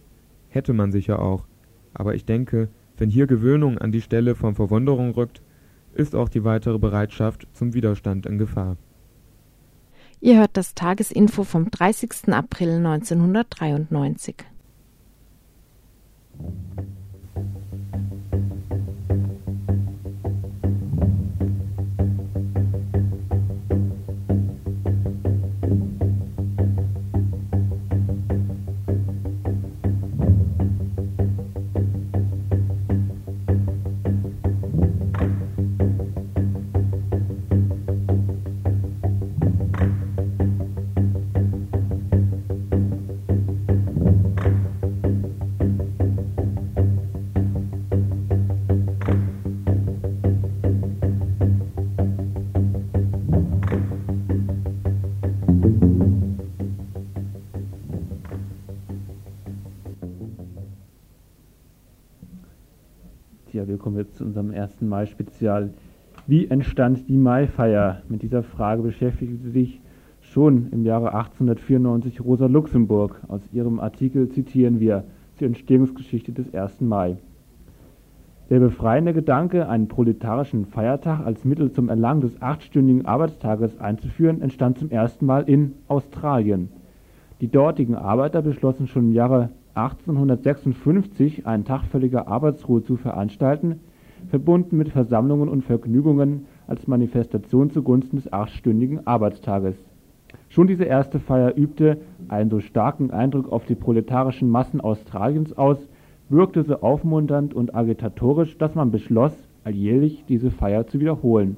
[0.48, 1.46] Hätte man sicher auch.
[1.94, 5.42] Aber ich denke, wenn hier Gewöhnung an die Stelle von Verwunderung rückt,
[5.94, 8.76] ist auch die weitere Bereitschaft zum Widerstand in Gefahr.
[10.20, 12.28] Ihr hört das Tagesinfo vom 30.
[12.33, 14.37] April 1993.
[64.80, 65.70] ersten Mai-Spezial.
[66.26, 68.00] Wie entstand die Maifeier?
[68.08, 69.78] Mit dieser Frage beschäftigte sich
[70.22, 73.20] schon im Jahre 1894 Rosa Luxemburg.
[73.28, 75.04] Aus ihrem Artikel zitieren wir
[75.36, 76.80] zur Entstehungsgeschichte des 1.
[76.80, 77.18] Mai.
[78.48, 84.78] Der befreiende Gedanke, einen proletarischen Feiertag als Mittel zum Erlangen des achtstündigen Arbeitstages einzuführen, entstand
[84.78, 86.70] zum ersten Mal in Australien.
[87.42, 93.80] Die dortigen Arbeiter beschlossen schon im Jahre 1856 einen Tag völliger Arbeitsruhe zu veranstalten,
[94.28, 99.76] verbunden mit Versammlungen und Vergnügungen als Manifestation zugunsten des achtstündigen Arbeitstages.
[100.48, 105.78] Schon diese erste Feier übte einen so starken Eindruck auf die proletarischen Massen Australiens aus,
[106.28, 109.33] wirkte so aufmunternd und agitatorisch, dass man beschloss,
[109.64, 111.56] alljährlich diese Feier zu wiederholen.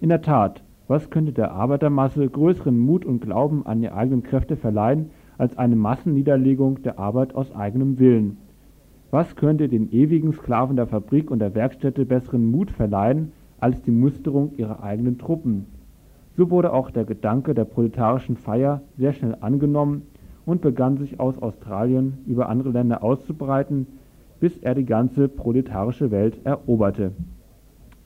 [0.00, 4.56] In der Tat, was könnte der Arbeitermasse größeren Mut und Glauben an die eigenen Kräfte
[4.56, 8.38] verleihen als eine Massenniederlegung der Arbeit aus eigenem Willen.
[9.10, 13.90] Was könnte den ewigen Sklaven der Fabrik und der Werkstätte besseren Mut verleihen als die
[13.90, 15.66] Musterung ihrer eigenen Truppen?
[16.36, 20.02] So wurde auch der Gedanke der proletarischen Feier sehr schnell angenommen
[20.44, 23.86] und begann sich aus Australien über andere Länder auszubreiten,
[24.40, 27.12] bis er die ganze proletarische Welt eroberte.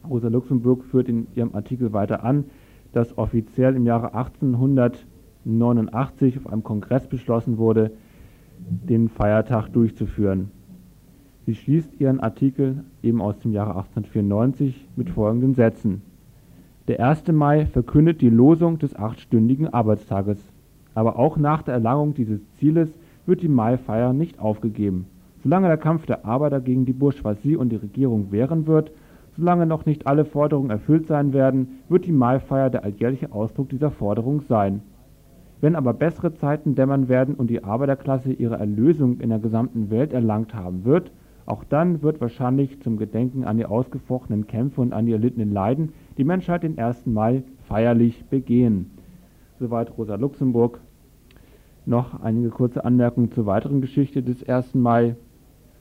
[0.09, 2.45] Rosa Luxemburg führt in ihrem Artikel weiter an,
[2.93, 5.07] dass offiziell im Jahre 1800
[5.45, 7.93] 1989 auf einem Kongress beschlossen wurde,
[8.59, 10.51] den Feiertag durchzuführen.
[11.45, 16.03] Sie schließt ihren Artikel eben aus dem Jahre 1894 mit folgenden Sätzen.
[16.87, 17.27] Der 1.
[17.33, 20.39] Mai verkündet die Losung des achtstündigen Arbeitstages.
[20.95, 25.07] Aber auch nach der Erlangung dieses Zieles wird die Maifeier nicht aufgegeben.
[25.43, 28.93] Solange der Kampf der Arbeiter gegen die Bourgeoisie und die Regierung währen wird,
[29.37, 33.91] solange noch nicht alle Forderungen erfüllt sein werden, wird die Maifeier der alljährliche Ausdruck dieser
[33.91, 34.83] Forderung sein.
[35.61, 40.13] Wenn aber bessere Zeiten dämmern werden und die Arbeiterklasse ihre Erlösung in der gesamten Welt
[40.13, 41.11] erlangt haben wird,
[41.47, 45.93] auch dann wird wahrscheinlich zum Gedenken an die ausgefochtenen Kämpfe und an die erlittenen Leiden
[46.17, 47.07] die Menschheit den 1.
[47.07, 48.91] Mai feierlich begehen.
[49.59, 50.81] Soweit Rosa Luxemburg.
[51.85, 54.75] Noch einige kurze Anmerkungen zur weiteren Geschichte des 1.
[54.75, 55.17] Mai.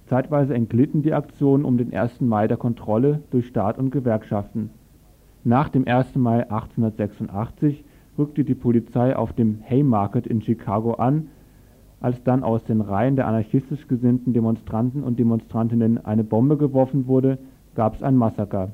[0.07, 2.21] Zeitweise entglitten die Aktionen um den 1.
[2.21, 4.71] Mai der Kontrolle durch Staat und Gewerkschaften.
[5.43, 6.15] Nach dem 1.
[6.15, 7.83] Mai 1886
[8.17, 11.27] rückte die Polizei auf dem Haymarket in Chicago an
[12.01, 17.37] als dann aus den Reihen der anarchistisch gesinnten Demonstranten und Demonstrantinnen eine Bombe geworfen wurde,
[17.75, 18.71] gab es ein Massaker.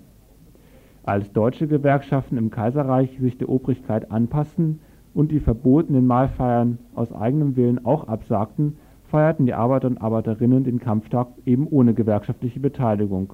[1.03, 4.79] Als deutsche Gewerkschaften im Kaiserreich sich der Obrigkeit anpassten
[5.13, 8.77] und die verbotenen Mahlfeiern aus eigenem Willen auch absagten,
[9.09, 13.33] feierten die Arbeiter und Arbeiterinnen den Kampftag eben ohne gewerkschaftliche Beteiligung.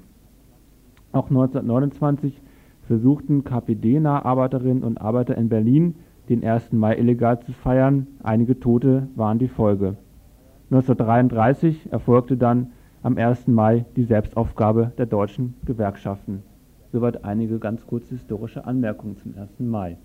[1.12, 2.41] Auch 1929
[2.88, 5.95] versuchten KPD-nahe Arbeiterinnen und Arbeiter in Berlin
[6.29, 6.71] den 1.
[6.71, 9.97] Mai illegal zu feiern, einige Tote waren die Folge.
[10.71, 13.47] 1933 erfolgte dann am 1.
[13.47, 16.43] Mai die Selbstaufgabe der deutschen Gewerkschaften.
[16.91, 19.59] Soweit einige ganz kurze historische Anmerkungen zum 1.
[19.59, 19.97] Mai.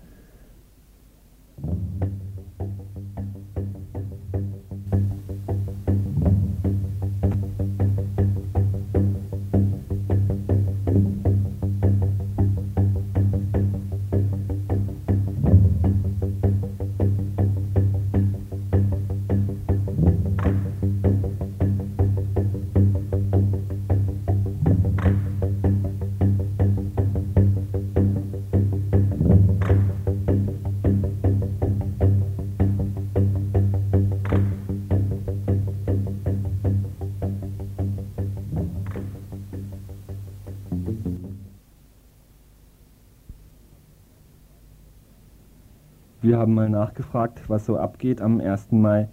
[46.29, 48.71] Wir haben mal nachgefragt, was so abgeht am 1.
[48.71, 49.07] Mai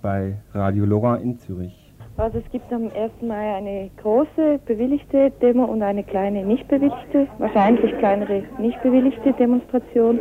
[0.00, 1.92] bei Radio Lora in Zürich.
[2.16, 3.12] Also es gibt am 1.
[3.20, 10.18] Mai eine große bewilligte Demo und eine kleine nicht bewilligte, wahrscheinlich kleinere nicht bewilligte Demonstration.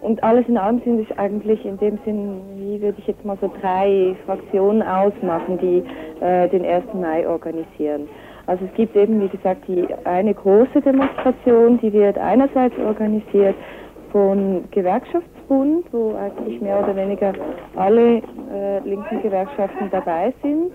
[0.00, 3.36] Und alles in allem sind es eigentlich in dem Sinn, wie würde ich jetzt mal
[3.42, 5.84] so drei Fraktionen ausmachen, die
[6.24, 6.86] äh, den 1.
[6.94, 8.08] Mai organisieren.
[8.46, 13.56] Also es gibt eben, wie gesagt, die eine große Demonstration, die wird einerseits organisiert
[14.10, 14.64] von
[15.44, 17.32] Gewerkschaftsbund, wo eigentlich mehr oder weniger
[17.76, 20.72] alle äh, linken Gewerkschaften dabei sind.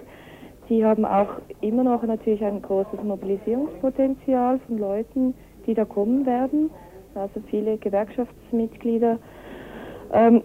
[0.70, 1.30] Die haben auch
[1.62, 5.34] immer noch natürlich ein großes Mobilisierungspotenzial von Leuten,
[5.66, 6.70] die da kommen werden,
[7.16, 9.18] also viele Gewerkschaftsmitglieder.
[10.14, 10.44] Ähm,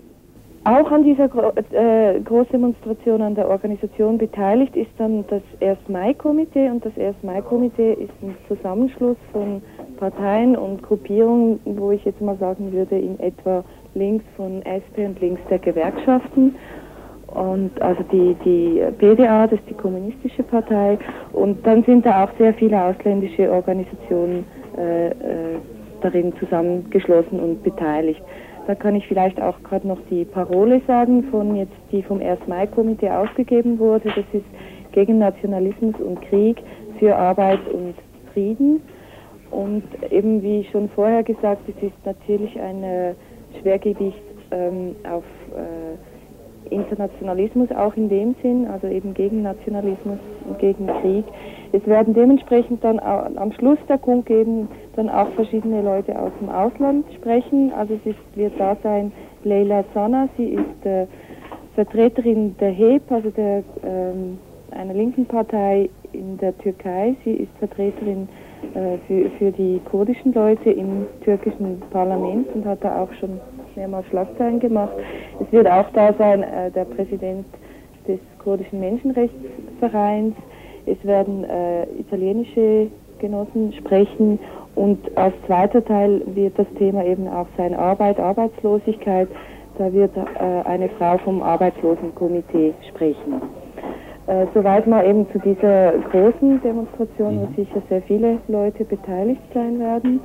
[0.67, 5.77] auch an dieser Gro äh, Großdemonstration an der Organisation beteiligt ist dann das 1.
[5.89, 7.17] Mai-Komitee und das 1.
[7.23, 9.61] Mai-Komitee ist ein Zusammenschluss von
[9.99, 13.63] Parteien und Gruppierungen, wo ich jetzt mal sagen würde, in etwa
[13.95, 16.55] links von SP und links der Gewerkschaften.
[17.29, 20.99] Und also die, die PDA, das ist die kommunistische Partei.
[21.33, 24.45] Und dann sind da auch sehr viele ausländische Organisationen
[24.77, 25.13] äh, äh,
[26.01, 28.23] darin zusammengeschlossen und beteiligt.
[28.67, 32.47] Da kann ich vielleicht auch gerade noch die Parole sagen, von jetzt, die vom 1.
[32.47, 34.09] Mai-Komitee ausgegeben wurde.
[34.09, 34.47] Das ist
[34.93, 36.63] gegen Nationalismus und Krieg
[36.99, 37.95] für Arbeit und
[38.33, 38.81] Frieden.
[39.51, 43.15] Und eben wie schon vorher gesagt, es ist natürlich ein äh,
[43.61, 45.97] Schwergewicht ähm, auf äh,
[46.71, 51.25] Internationalismus auch in dem Sinn, also eben gegen Nationalismus und gegen Krieg.
[51.73, 57.05] Es werden dementsprechend dann am Schluss der Kundgebung dann auch verschiedene Leute aus dem Ausland
[57.15, 57.73] sprechen.
[57.77, 59.13] Also es ist, wird da sein
[59.43, 61.07] Leila Zana, sie ist äh,
[61.75, 64.39] Vertreterin der HEP, also der, ähm,
[64.71, 67.15] einer linken Partei in der Türkei.
[67.25, 68.44] Sie ist Vertreterin äh,
[69.07, 73.41] für, für die kurdischen Leute im türkischen Parlament und hat da auch schon
[73.77, 74.93] mehrmals Schlagzeilen gemacht.
[75.41, 77.47] Es wird auch da sein äh, der Präsident
[78.07, 80.35] des kurdischen Menschenrechtsvereins
[80.87, 84.39] es werden äh, italienische Genossen sprechen
[84.75, 89.29] und als zweiter Teil wird das Thema eben auch sein Arbeit, Arbeitslosigkeit.
[89.79, 90.21] Da wird äh,
[90.69, 93.41] eine Frau vom Arbeitslosenkomitee sprechen.
[94.27, 97.55] Äh, soweit mal eben zu dieser großen Demonstration, wo mhm.
[97.57, 100.21] sicher sehr viele Leute beteiligt sein werden.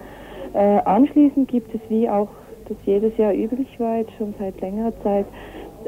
[0.53, 2.29] Äh, anschließend gibt es, wie auch
[2.69, 5.25] das jedes Jahr üblich war, jetzt schon seit längerer Zeit,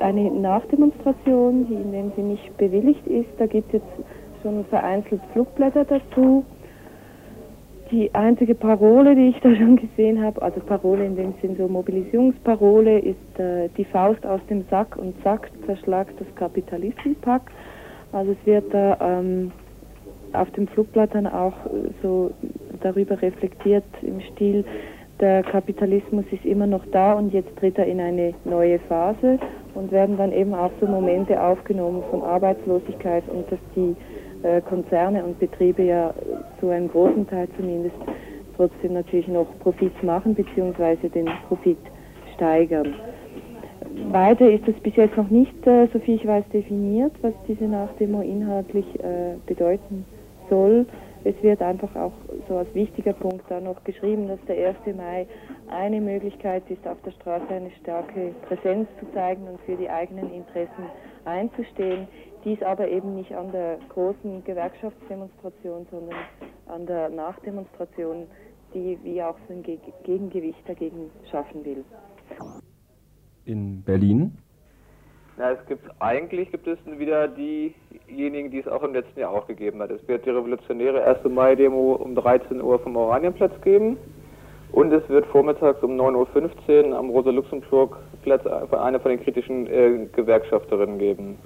[0.02, 3.30] eine Nachdemonstration, die in dem sie nicht bewilligt ist.
[3.38, 3.82] Da gibt es
[4.42, 6.44] schon vereinzelt Flugblätter dazu.
[7.92, 11.68] Die einzige Parole, die ich da schon gesehen habe, also Parole in dem Sinn so
[11.68, 17.52] Mobilisierungsparole, ist äh, die Faust aus dem Sack und Sack zerschlagt das Kapitalistenpack.
[18.12, 19.52] Also es wird da ähm,
[20.34, 21.54] auf dem Flugblatt dann auch
[22.02, 22.32] so
[22.82, 24.66] darüber reflektiert im Stil,
[25.22, 29.38] der Kapitalismus ist immer noch da und jetzt tritt er in eine neue Phase
[29.76, 33.96] und werden dann eben auch so Momente aufgenommen von Arbeitslosigkeit und dass die
[34.42, 36.12] äh, Konzerne und Betriebe ja
[36.60, 37.96] zu einem großen Teil zumindest
[38.58, 41.08] trotzdem natürlich noch Profit machen bzw.
[41.10, 41.78] den Profit
[42.34, 42.96] steigern.
[44.12, 48.22] Weiter ist es bis jetzt noch nicht, äh, soviel ich weiß, definiert, was diese Nachdemo
[48.22, 50.06] inhaltlich äh, bedeuten
[50.50, 50.86] soll.
[51.24, 52.14] Es wird einfach auch
[52.48, 54.96] so als wichtiger Punkt da noch geschrieben, dass der 1.
[54.98, 55.28] Mai
[55.70, 60.34] eine Möglichkeit ist, auf der Straße eine starke Präsenz zu zeigen und für die eigenen
[60.34, 60.86] Interessen
[61.26, 62.08] einzustehen.
[62.44, 66.18] Dies aber eben nicht an der großen Gewerkschaftsdemonstration, sondern
[66.66, 68.26] an der Nachdemonstration,
[68.74, 69.64] die wie auch so ein
[70.04, 71.84] Gegengewicht dagegen schaffen will.
[73.46, 74.38] In Berlin
[75.42, 79.48] na, es gibt eigentlich gibt es wieder diejenigen, die es auch im letzten Jahr auch
[79.48, 79.90] gegeben hat.
[79.90, 81.24] Es wird die revolutionäre 1.
[81.24, 83.98] Mai-Demo um 13 Uhr vom Oranienplatz geben
[84.72, 91.00] und es wird vormittags um 9.15 Uhr am Rosa-Luxemburg-Platz eine von den kritischen äh, Gewerkschafterinnen
[91.00, 91.40] geben.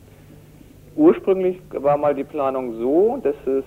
[0.97, 3.63] Ursprünglich war mal die Planung so, dass es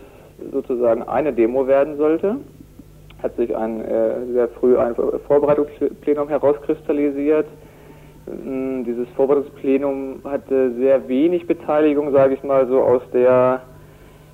[0.53, 2.37] sozusagen eine Demo werden sollte.
[3.23, 7.47] Hat sich ein, äh, sehr früh ein Vorbereitungsplenum herauskristallisiert
[8.87, 13.63] dieses Vorbereitungsplenum hatte sehr wenig Beteiligung, sage ich mal, so aus der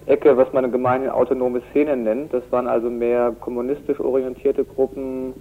[0.07, 2.33] Ecke, was man gemeinhin autonome Szene nennt.
[2.33, 5.35] Das waren also mehr kommunistisch orientierte Gruppen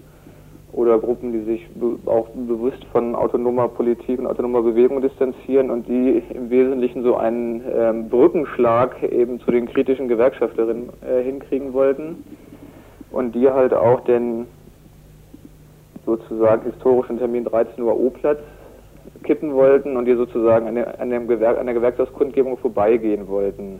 [0.72, 1.70] oder Gruppen, die sich
[2.06, 7.62] auch bewusst von autonomer Politik und autonomer Bewegung distanzieren und die im Wesentlichen so einen
[7.72, 12.24] ähm, Brückenschlag eben zu den kritischen Gewerkschafterinnen äh, hinkriegen wollten
[13.12, 14.48] und die halt auch den
[16.06, 18.40] sozusagen historischen Termin 13 Uhr O-Platz
[19.24, 23.80] kippen wollten und die sozusagen an der, an, dem Gewerk, an der Gewerkschaftskundgebung vorbeigehen wollten.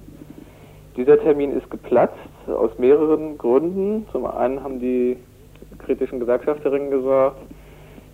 [0.96, 4.06] Dieser Termin ist geplatzt aus mehreren Gründen.
[4.12, 5.18] Zum einen haben die
[5.80, 7.38] kritischen Gewerkschafterinnen gesagt,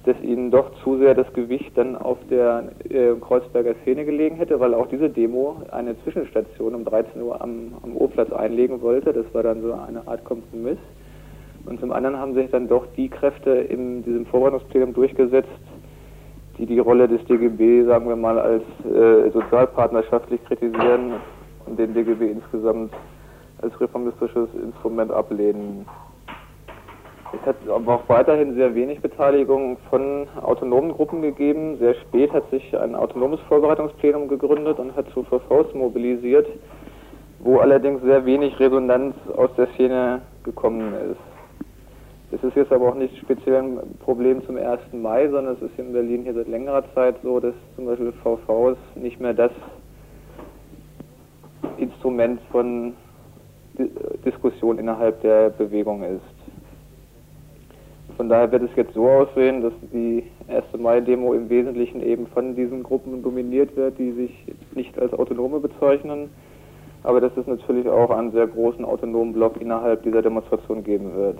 [0.06, 4.60] dass ihnen doch zu sehr das Gewicht dann auf der äh, Kreuzberger Szene gelegen hätte,
[4.60, 9.12] weil auch diese Demo eine Zwischenstation um 13 Uhr am, am O-Platz einlegen wollte.
[9.12, 10.78] Das war dann so eine Art Kompromiss.
[11.66, 15.50] Und zum anderen haben sich dann doch die Kräfte in diesem Vorbereitungsplenum durchgesetzt,
[16.58, 21.14] die die Rolle des DGB, sagen wir mal, als äh, sozialpartnerschaftlich kritisieren
[21.66, 22.92] und den DGB insgesamt
[23.62, 25.86] als reformistisches Instrument ablehnen.
[27.32, 31.78] Es hat aber auch weiterhin sehr wenig Beteiligung von autonomen Gruppen gegeben.
[31.78, 36.48] Sehr spät hat sich ein autonomes Vorbereitungsplenum gegründet und hat zu VVs mobilisiert,
[37.40, 41.29] wo allerdings sehr wenig Resonanz aus der Szene gekommen ist.
[42.32, 44.80] Es ist jetzt aber auch nicht speziell ein Problem zum 1.
[44.94, 48.78] Mai, sondern es ist in Berlin hier seit längerer Zeit so, dass zum Beispiel VVs
[48.96, 49.52] nicht mehr das
[51.78, 52.94] Instrument von
[54.24, 56.22] Diskussion innerhalb der Bewegung ist.
[58.16, 60.66] Von daher wird es jetzt so aussehen, dass die 1.
[60.78, 66.30] Mai-Demo im Wesentlichen eben von diesen Gruppen dominiert wird, die sich nicht als Autonome bezeichnen,
[67.02, 71.40] aber dass es natürlich auch einen sehr großen autonomen Block innerhalb dieser Demonstration geben wird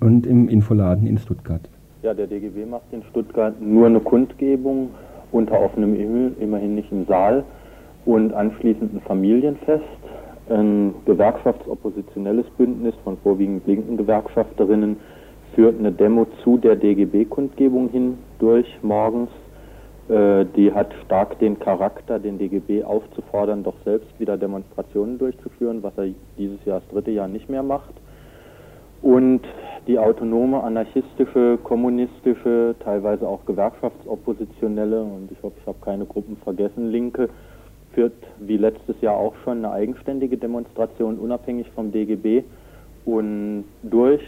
[0.00, 1.62] und im Infoladen in Stuttgart.
[2.02, 4.90] Ja, der DGB macht in Stuttgart nur eine Kundgebung
[5.32, 7.44] unter offenem Himmel, immerhin nicht im Saal,
[8.04, 9.84] und anschließend ein Familienfest.
[10.48, 14.96] Ein gewerkschaftsoppositionelles Bündnis von vorwiegend linken Gewerkschafterinnen
[15.54, 19.28] führt eine Demo zu der DGB-Kundgebung hin durch morgens.
[20.08, 25.92] Äh, die hat stark den Charakter, den DGB aufzufordern, doch selbst wieder Demonstrationen durchzuführen, was
[25.98, 26.08] er
[26.38, 27.92] dieses Jahr das dritte Jahr nicht mehr macht.
[29.02, 29.42] Und
[29.86, 36.90] die autonome, anarchistische, kommunistische, teilweise auch gewerkschaftsoppositionelle und ich hoffe, ich habe keine Gruppen vergessen,
[36.90, 37.28] Linke,
[37.94, 42.44] führt wie letztes Jahr auch schon eine eigenständige Demonstration unabhängig vom DGB
[43.06, 44.22] und durch.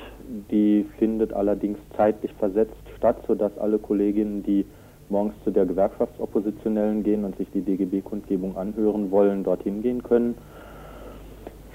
[0.50, 4.64] Die findet allerdings zeitlich versetzt statt, sodass alle Kolleginnen, die
[5.08, 10.36] morgens zu der Gewerkschaftsoppositionellen gehen und sich die DGB-Kundgebung anhören wollen, dorthin gehen können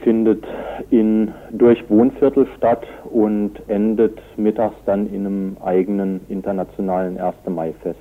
[0.06, 0.46] findet
[0.92, 7.36] in, durch Wohnviertel statt und endet mittags dann in einem eigenen internationalen 1.
[7.48, 8.00] Mai-Fest.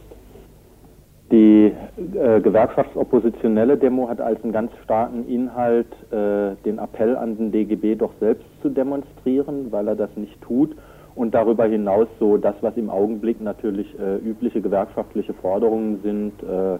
[1.32, 7.50] Die äh, gewerkschaftsoppositionelle Demo hat als einen ganz starken Inhalt äh, den Appell an den
[7.50, 10.76] DGB doch selbst zu demonstrieren, weil er das nicht tut
[11.14, 16.78] und darüber hinaus so das, was im Augenblick natürlich äh, übliche gewerkschaftliche Forderungen sind, äh,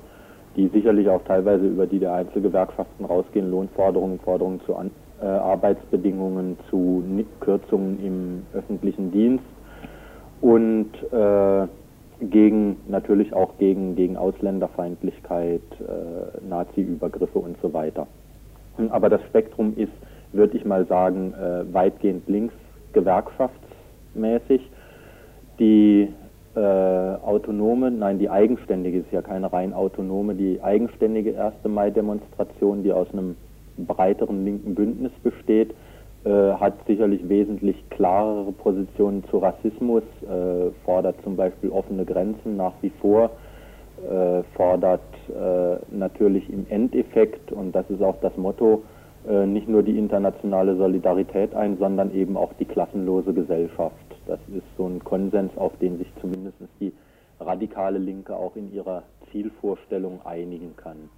[0.57, 4.91] die sicherlich auch teilweise über die der Einzelgewerkschaften rausgehen, Lohnforderungen, Forderungen zu An
[5.21, 7.05] äh, Arbeitsbedingungen, zu
[7.41, 9.45] Kürzungen im öffentlichen Dienst
[10.41, 11.67] und äh,
[12.21, 18.07] gegen natürlich auch gegen, gegen Ausländerfeindlichkeit, äh, Nazi-Übergriffe und so weiter.
[18.91, 19.93] Aber das Spektrum ist,
[20.33, 22.55] würde ich mal sagen, äh, weitgehend links
[22.93, 24.69] gewerkschaftsmäßig.
[25.59, 26.09] Die
[26.57, 31.55] äh, autonome, nein, die eigenständige ist ja keine rein autonome, die eigenständige 1.
[31.65, 33.37] Mai-Demonstration, die aus einem
[33.77, 35.75] breiteren linken Bündnis besteht,
[36.25, 42.72] äh, hat sicherlich wesentlich klarere Positionen zu Rassismus, äh, fordert zum Beispiel offene Grenzen nach
[42.81, 43.31] wie vor,
[44.09, 45.01] äh, fordert
[45.91, 48.83] natürlich im Endeffekt, und das ist auch das Motto,
[49.47, 53.97] nicht nur die internationale Solidarität ein, sondern eben auch die klassenlose Gesellschaft.
[54.27, 56.93] Das ist so ein Konsens, auf den sich zumindest die
[57.41, 61.09] radikale Linke auch in ihrer Zielvorstellung einigen kann.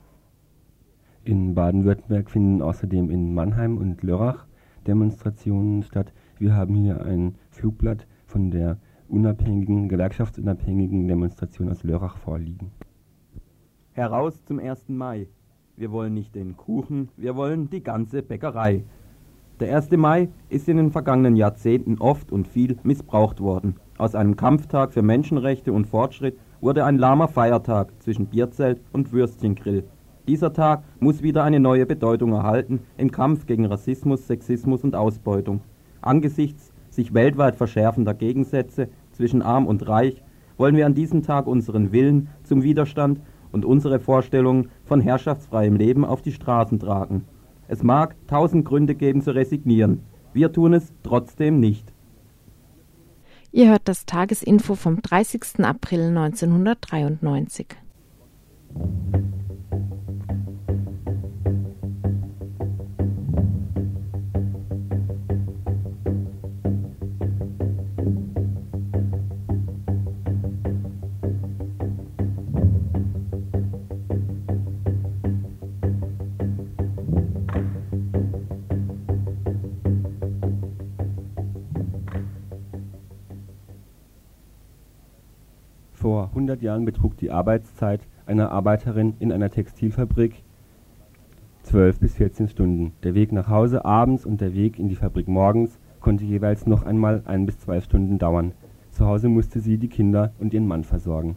[1.27, 4.47] In Baden-Württemberg finden außerdem in Mannheim und Lörrach
[4.87, 6.13] Demonstrationen statt.
[6.39, 12.71] Wir haben hier ein Flugblatt von der unabhängigen, gewerkschaftsunabhängigen Demonstration aus Lörrach vorliegen.
[13.91, 14.89] Heraus zum 1.
[14.89, 15.27] Mai.
[15.75, 18.85] Wir wollen nicht den Kuchen, wir wollen die ganze Bäckerei.
[19.59, 19.91] Der 1.
[19.97, 23.75] Mai ist in den vergangenen Jahrzehnten oft und viel missbraucht worden.
[23.99, 29.89] Aus einem Kampftag für Menschenrechte und Fortschritt wurde ein lahmer Feiertag zwischen Bierzelt und Würstchengrill.
[30.29, 35.61] Dieser Tag muss wieder eine neue Bedeutung erhalten im Kampf gegen Rassismus, Sexismus und Ausbeutung.
[36.01, 40.23] Angesichts sich weltweit verschärfender Gegensätze zwischen arm und reich
[40.57, 43.21] wollen wir an diesem Tag unseren Willen zum Widerstand
[43.53, 47.25] und unsere Vorstellungen von herrschaftsfreiem Leben auf die Straßen tragen.
[47.69, 50.03] Es mag tausend Gründe geben zu resignieren.
[50.33, 51.93] Wir tun es trotzdem nicht.
[53.53, 55.65] Ihr hört das Tagesinfo vom 30.
[55.65, 57.69] April 1993.
[86.07, 90.45] Vor 100 Jahren betrug die Arbeitszeit einer Arbeiterin in einer Textilfabrik
[91.65, 92.93] 12 bis 14 Stunden.
[93.03, 96.85] Der Weg nach Hause abends und der Weg in die Fabrik morgens konnte jeweils noch
[96.85, 98.53] einmal ein bis zwei Stunden dauern.
[98.93, 101.35] Zu Hause musste sie die Kinder und ihren Mann versorgen.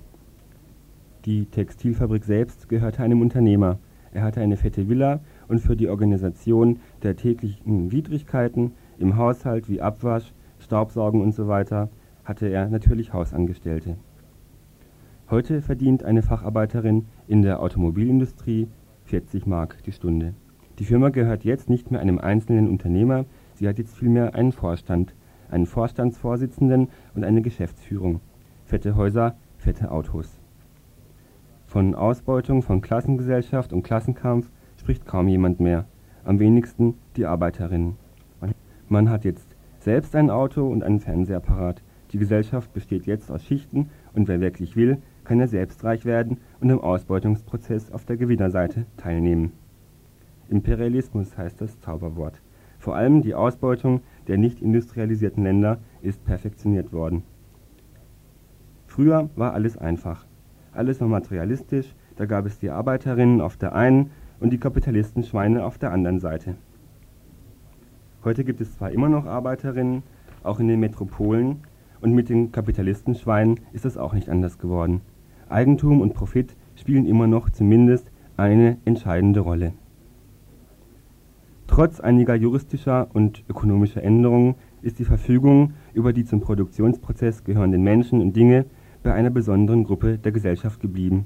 [1.25, 3.79] Die Textilfabrik selbst gehörte einem Unternehmer.
[4.13, 9.81] Er hatte eine fette Villa und für die Organisation der täglichen Widrigkeiten im Haushalt wie
[9.81, 11.63] Abwasch, Staubsaugen usw.
[11.67, 11.89] So
[12.23, 13.97] hatte er natürlich Hausangestellte.
[15.31, 18.67] Heute verdient eine Facharbeiterin in der Automobilindustrie
[19.03, 20.33] 40 Mark die Stunde.
[20.79, 25.13] Die Firma gehört jetzt nicht mehr einem einzelnen Unternehmer, sie hat jetzt vielmehr einen Vorstand,
[25.51, 28.21] einen Vorstandsvorsitzenden und eine Geschäftsführung.
[28.65, 30.39] Fette Häuser, fette Autos.
[31.67, 35.85] Von Ausbeutung von Klassengesellschaft und Klassenkampf spricht kaum jemand mehr,
[36.23, 37.97] am wenigsten die Arbeiterinnen.
[38.87, 41.83] Man hat jetzt selbst ein Auto und einen Fernsehapparat.
[42.13, 44.97] Die Gesellschaft besteht jetzt aus Schichten und wer wirklich will,
[45.29, 49.51] kann er selbst reich werden und im Ausbeutungsprozess auf der Gewinnerseite teilnehmen.
[50.49, 52.41] Imperialismus heißt das Zauberwort.
[52.79, 57.21] Vor allem die Ausbeutung der nicht industrialisierten Länder ist perfektioniert worden.
[58.87, 60.25] Früher war alles einfach.
[60.73, 64.09] Alles war materialistisch, da gab es die Arbeiterinnen auf der einen
[64.39, 66.55] und die Kapitalistenschweine auf der anderen Seite.
[68.23, 70.01] Heute gibt es zwar immer noch Arbeiterinnen,
[70.41, 71.57] auch in den Metropolen,
[72.01, 75.01] und mit den Kapitalistenschweinen ist es auch nicht anders geworden.
[75.49, 79.73] Eigentum und Profit spielen immer noch zumindest eine entscheidende Rolle.
[81.67, 88.21] Trotz einiger juristischer und ökonomischer Änderungen ist die Verfügung über die zum Produktionsprozess gehörenden Menschen
[88.21, 88.65] und Dinge
[89.03, 91.25] bei einer besonderen Gruppe der Gesellschaft geblieben.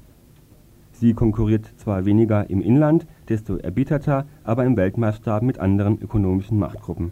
[0.92, 7.12] Sie konkurriert zwar weniger im Inland, desto erbitterter, aber im Weltmaßstab mit anderen ökonomischen Machtgruppen.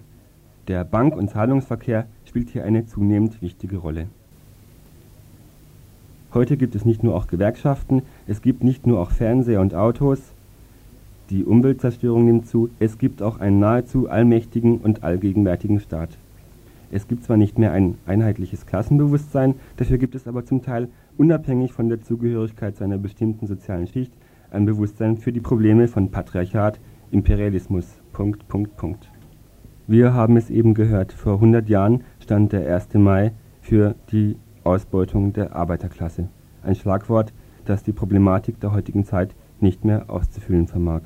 [0.68, 4.07] Der Bank- und Zahlungsverkehr spielt hier eine zunehmend wichtige Rolle
[6.34, 10.20] Heute gibt es nicht nur auch Gewerkschaften, es gibt nicht nur auch Fernseher und Autos,
[11.30, 16.18] die Umweltzerstörung nimmt zu, es gibt auch einen nahezu allmächtigen und allgegenwärtigen Staat.
[16.90, 21.74] Es gibt zwar nicht mehr ein einheitliches Klassenbewusstsein, dafür gibt es aber zum Teil unabhängig
[21.74, 24.14] von der Zugehörigkeit zu einer bestimmten sozialen Schicht
[24.52, 26.80] ein Bewusstsein für die Probleme von Patriarchat,
[27.12, 27.86] Imperialismus.
[28.14, 29.10] Punkt, Punkt, Punkt.
[29.88, 32.94] Wir haben es eben gehört, vor 100 Jahren stand der 1.
[32.94, 36.28] Mai für die Ausbeutung der Arbeiterklasse.
[36.64, 37.34] Ein Schlagwort,
[37.66, 41.01] das die Problematik der heutigen Zeit nicht mehr auszufüllen vermag.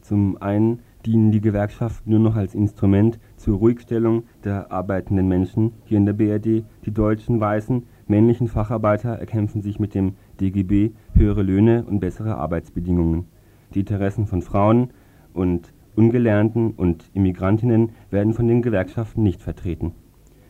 [0.00, 5.98] Zum einen dienen die Gewerkschaften nur noch als Instrument zur Ruhigstellung der arbeitenden Menschen hier
[5.98, 6.64] in der BRD.
[6.84, 13.26] Die deutschen weißen männlichen Facharbeiter erkämpfen sich mit dem DGB höhere Löhne und bessere Arbeitsbedingungen.
[13.74, 14.90] Die Interessen von Frauen
[15.32, 19.92] und Ungelernten und Immigrantinnen werden von den Gewerkschaften nicht vertreten.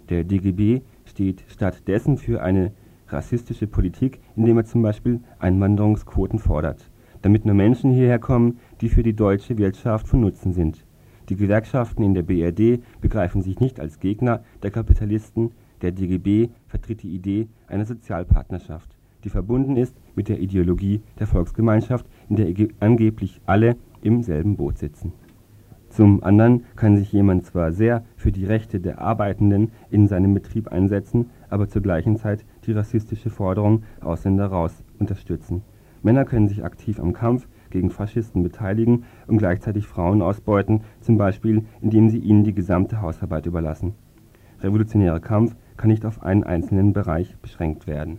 [0.08, 2.72] Der DGB steht stattdessen für eine
[3.08, 6.90] rassistische Politik, indem er zum Beispiel Einwanderungsquoten fordert,
[7.22, 10.84] damit nur Menschen hierher kommen, die für die deutsche Wirtschaft von Nutzen sind.
[11.28, 15.50] Die Gewerkschaften in der BRD begreifen sich nicht als Gegner der Kapitalisten,
[15.82, 22.06] der DGB vertritt die Idee einer Sozialpartnerschaft, die verbunden ist mit der Ideologie der Volksgemeinschaft,
[22.28, 25.12] in der angeblich alle im selben Boot sitzen.
[25.96, 30.68] Zum anderen kann sich jemand zwar sehr für die Rechte der Arbeitenden in seinem Betrieb
[30.68, 35.62] einsetzen, aber zur gleichen Zeit die rassistische Forderung Ausländer raus unterstützen.
[36.02, 41.64] Männer können sich aktiv am Kampf gegen Faschisten beteiligen und gleichzeitig Frauen ausbeuten, zum Beispiel
[41.80, 43.94] indem sie ihnen die gesamte Hausarbeit überlassen.
[44.60, 48.18] Revolutionärer Kampf kann nicht auf einen einzelnen Bereich beschränkt werden.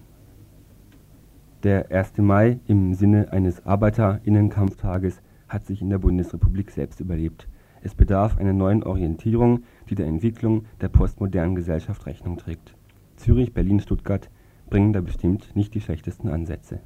[1.61, 2.17] Der 1.
[2.17, 7.47] Mai im Sinne eines Arbeiterinnenkampftages hat sich in der Bundesrepublik selbst überlebt.
[7.81, 12.75] Es bedarf einer neuen Orientierung, die der Entwicklung der postmodernen Gesellschaft Rechnung trägt.
[13.15, 14.29] Zürich, Berlin, Stuttgart
[14.69, 16.79] bringen da bestimmt nicht die schlechtesten Ansätze.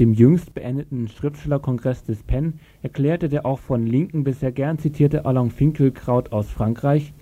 [0.00, 5.50] Dem jüngst beendeten Schriftstellerkongress des PEN erklärte der auch von Linken bisher gern zitierte Alain
[5.50, 7.12] Finkielkraut aus Frankreich,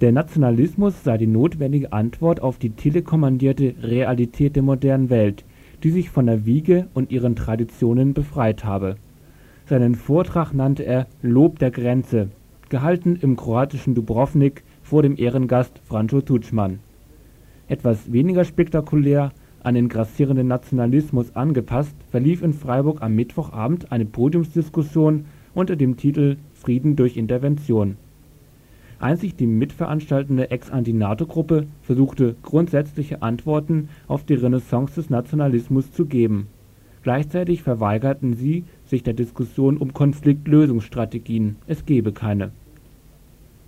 [0.00, 5.44] der Nationalismus sei die notwendige Antwort auf die telekommandierte Realität der modernen Welt,
[5.82, 8.96] die sich von der Wiege und ihren Traditionen befreit habe.
[9.66, 12.30] Seinen Vortrag nannte er Lob der Grenze,
[12.68, 16.78] gehalten im kroatischen Dubrovnik vor dem Ehrengast Franjo Tuđman.
[17.68, 19.32] Etwas weniger spektakulär
[19.64, 26.36] an den grassierenden Nationalismus angepasst, verlief in Freiburg am Mittwochabend eine Podiumsdiskussion unter dem Titel
[26.54, 27.96] Frieden durch Intervention.
[28.98, 36.46] Einzig die mitveranstaltende Ex-Anti-NATO-Gruppe versuchte grundsätzliche Antworten auf die Renaissance des Nationalismus zu geben.
[37.02, 42.52] Gleichzeitig verweigerten sie sich der Diskussion um Konfliktlösungsstrategien, es gebe keine.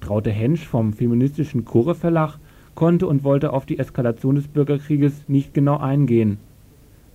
[0.01, 2.39] Traute Hensch vom feministischen Kurre Verlag
[2.75, 6.39] konnte und wollte auf die Eskalation des Bürgerkrieges nicht genau eingehen.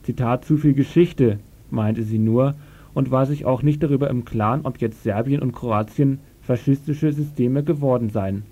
[0.03, 1.39] Zitat zu viel Geschichte,
[1.70, 2.55] meinte sie nur
[2.93, 7.64] und war sich auch nicht darüber im Klaren, ob jetzt Serbien und Kroatien faschistische Systeme
[7.64, 8.43] geworden seien.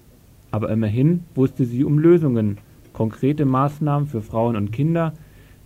[0.51, 2.57] Aber immerhin wusste sie um Lösungen,
[2.93, 5.13] konkrete Maßnahmen für Frauen und Kinder,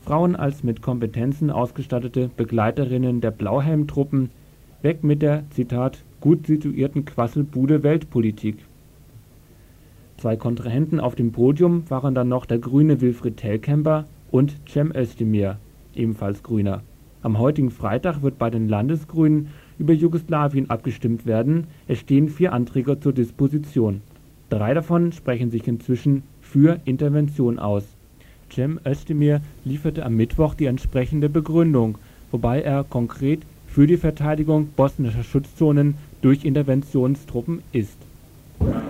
[0.03, 4.29] Frauen als mit Kompetenzen ausgestattete Begleiterinnen der Blauhelmtruppen,
[4.81, 8.57] weg mit der Zitat gut situierten Quasselbude Weltpolitik
[10.21, 15.57] Zwei Kontrahenten auf dem Podium waren dann noch der Grüne Wilfried Telkämper und Cem Özdemir
[15.95, 16.83] (ebenfalls Grüner).
[17.23, 19.47] Am heutigen Freitag wird bei den Landesgrünen
[19.79, 24.01] über Jugoslawien abgestimmt werden, es stehen vier Anträge zur Disposition.
[24.51, 27.85] Drei davon sprechen sich inzwischen für Intervention aus.
[28.53, 31.97] Cem Özdemir lieferte am Mittwoch die entsprechende Begründung,
[32.29, 37.97] wobei er konkret für die Verteidigung bosnischer Schutzzonen durch Interventionstruppen ist.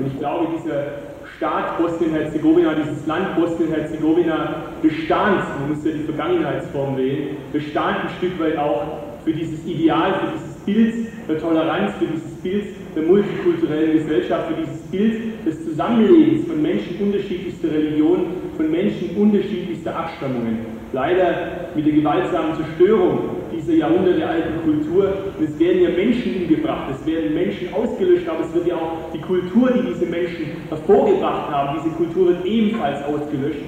[0.06, 7.36] Ich glaube, diese Staat Bosnien-Herzegowina, dieses Land Bosnien-Herzegowina bestand, man muss ja die Vergangenheitsform wählen,
[7.52, 8.84] bestand ein Stück weit auch
[9.26, 12.66] für dieses Ideal, für dieses Bild der Toleranz, für dieses Bild
[12.96, 18.26] der multikulturellen Gesellschaft, für dieses Bild des Zusammenlebens von Menschen unterschiedlichster Religionen,
[18.56, 20.60] von Menschen unterschiedlichster Abstammungen.
[20.94, 25.14] Leider mit der gewaltsamen Zerstörung dieser jahrhundertealten Kultur.
[25.38, 29.12] Und es werden ja Menschen umgebracht, es werden Menschen ausgelöscht, aber es wird ja auch
[29.14, 33.62] die Kultur, die diese Menschen hervorgebracht haben, diese Kultur wird ebenfalls ausgelöscht.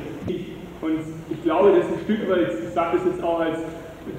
[0.82, 1.00] Und
[1.32, 3.60] ich glaube, dass ein Stück weit, ich sage das jetzt auch als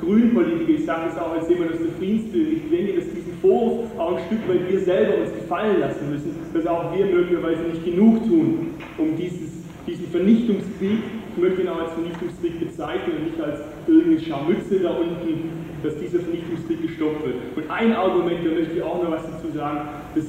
[0.01, 3.87] Grünpolitiker, ich sage das auch als jemand aus der Friedensbild, ich denke, dass diesen Vorwurf
[3.99, 7.85] auch ein Stück weit wir selber uns gefallen lassen müssen, dass auch wir möglicherweise nicht
[7.85, 9.55] genug tun, um dieses
[9.87, 11.01] diesen Vernichtungskrieg,
[11.35, 15.51] ich möchte ihn auch als Vernichtungskrieg bezeichnen und nicht als irgendein Scharmützel da unten,
[15.83, 17.37] dass dieser Vernichtungskrieg gestoppt wird.
[17.57, 20.25] Und ein Argument, da möchte ich auch noch was dazu sagen, das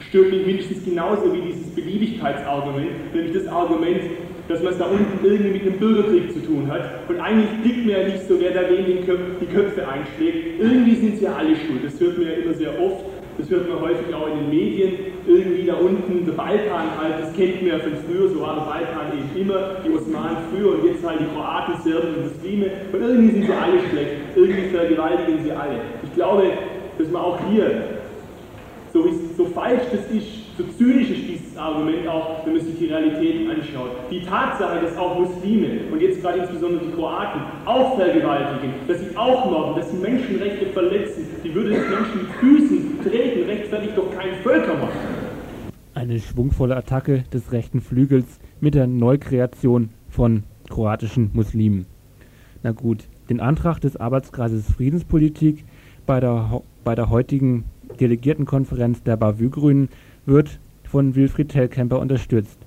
[0.00, 4.02] stört mich mindestens genauso wie dieses Beliebigkeitsargument, nämlich das Argument,
[4.48, 7.08] dass man es da unten irgendwie mit einem Bürgerkrieg zu tun hat.
[7.08, 10.58] Und eigentlich blickt mir ja nicht so, wer da wen die Köpfe einschlägt.
[10.58, 11.84] Irgendwie sind sie ja alle schuld.
[11.84, 13.04] Das hört man ja immer sehr oft.
[13.38, 14.94] Das hört man häufig auch in den Medien.
[15.26, 18.62] Irgendwie da unten, der Balkan halt, das kennt man ja von früher, so war der
[18.62, 22.66] Balkan eben immer, die Osmanen früher und jetzt halt die Kroaten, Serben und Muslime.
[22.92, 24.10] Und irgendwie sind sie alle schlecht.
[24.34, 25.80] Irgendwie vergewaltigen sie alle.
[26.02, 26.50] Ich glaube,
[26.98, 27.98] dass man auch hier,
[28.92, 29.04] so,
[29.36, 33.48] so falsch das ist, so zynisch ist dieses Argument auch, wenn man sich die Realität
[33.48, 33.90] anschaut.
[34.10, 39.16] Die Tatsache, dass auch Muslime und jetzt gerade insbesondere die Kroaten auch vergewaltigen, dass sie
[39.16, 42.87] auch morden, dass sie Menschenrechte verletzen, die Würde des Menschen Füßen
[43.68, 44.92] rechtfertigt doch keinen Völkermord.
[45.94, 51.86] Eine schwungvolle Attacke des rechten Flügels mit der Neukreation von kroatischen Muslimen.
[52.62, 55.64] Na gut, den Antrag des Arbeitskreises Friedenspolitik
[56.06, 57.64] bei der, bei der heutigen
[58.00, 59.90] Delegiertenkonferenz der Bavü-Grünen
[60.24, 62.58] wird von Wilfried Telkemper unterstützt.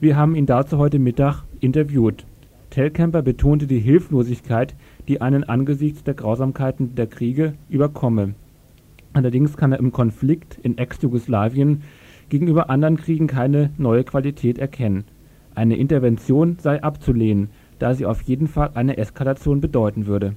[0.00, 2.24] Wir haben ihn dazu heute Mittag interviewt.
[2.70, 4.74] Telkemper betonte die Hilflosigkeit,
[5.06, 8.34] die einen angesichts der Grausamkeiten der Kriege überkomme.
[9.12, 11.82] Allerdings kann er im Konflikt in Ex-Jugoslawien
[12.28, 15.04] gegenüber anderen Kriegen keine neue Qualität erkennen.
[15.54, 20.34] Eine Intervention sei abzulehnen, da sie auf jeden Fall eine Eskalation bedeuten würde.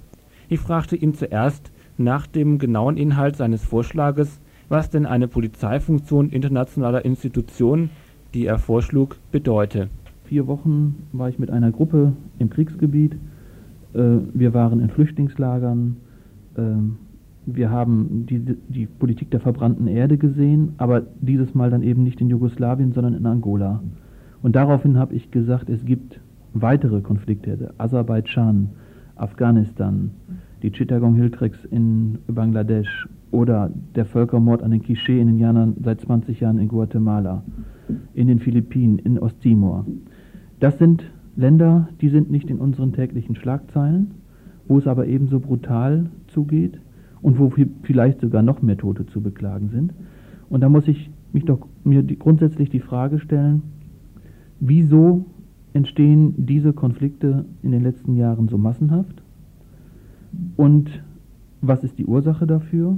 [0.49, 7.05] Ich fragte ihn zuerst nach dem genauen Inhalt seines Vorschlages was denn eine Polizeifunktion internationaler
[7.05, 7.89] Institutionen,
[8.33, 9.89] die er vorschlug, bedeute.
[10.25, 13.13] Vier Wochen war ich mit einer Gruppe im Kriegsgebiet.
[13.93, 13.99] Äh,
[14.33, 15.97] wir waren in Flüchtlingslagern.
[17.45, 22.19] Wir haben die, die Politik der verbrannten Erde gesehen, aber dieses Mal dann eben nicht
[22.19, 23.83] in Jugoslawien, sondern in Angola.
[24.41, 26.19] Und daraufhin habe ich gesagt, es gibt
[26.53, 28.69] weitere Konflikte, Aserbaidschan,
[29.15, 30.11] Afghanistan,
[30.63, 36.67] die Chittagong-Hillkriegs in Bangladesch oder der Völkermord an den Quiché Indianern seit 20 Jahren in
[36.67, 37.43] Guatemala,
[38.13, 39.85] in den Philippinen, in Osttimor.
[40.59, 41.03] Das sind
[41.35, 44.11] Länder, die sind nicht in unseren täglichen Schlagzeilen,
[44.67, 46.79] wo es aber ebenso brutal zugeht
[47.21, 47.51] und wo
[47.83, 49.93] vielleicht sogar noch mehr Tote zu beklagen sind.
[50.49, 53.63] Und da muss ich mich doch mir die, grundsätzlich die Frage stellen,
[54.59, 55.25] wieso
[55.73, 59.21] entstehen diese Konflikte in den letzten Jahren so massenhaft?
[60.55, 61.03] Und
[61.61, 62.97] was ist die Ursache dafür?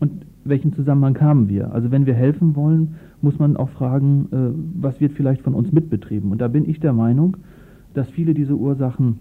[0.00, 1.72] Und welchen Zusammenhang haben wir?
[1.72, 5.72] Also wenn wir helfen wollen, muss man auch fragen, äh, was wird vielleicht von uns
[5.72, 6.30] mitbetrieben?
[6.30, 7.36] Und da bin ich der Meinung,
[7.94, 9.18] dass viele dieser Ursachen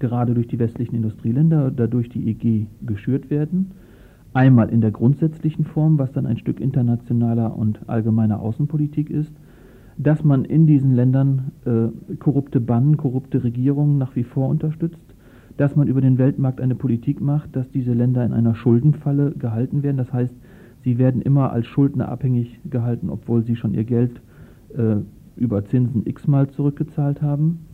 [0.00, 3.72] gerade durch die westlichen Industrieländer oder durch die EG geschürt werden.
[4.32, 9.32] Einmal in der grundsätzlichen Form, was dann ein Stück internationaler und allgemeiner Außenpolitik ist,
[9.98, 15.14] dass man in diesen Ländern äh, korrupte Bannen, korrupte Regierungen nach wie vor unterstützt
[15.60, 19.82] dass man über den Weltmarkt eine Politik macht, dass diese Länder in einer Schuldenfalle gehalten
[19.82, 19.98] werden.
[19.98, 20.34] Das heißt,
[20.84, 24.22] sie werden immer als Schuldner abhängig gehalten, obwohl sie schon ihr Geld
[24.74, 24.96] äh,
[25.36, 27.66] über Zinsen x-mal zurückgezahlt haben.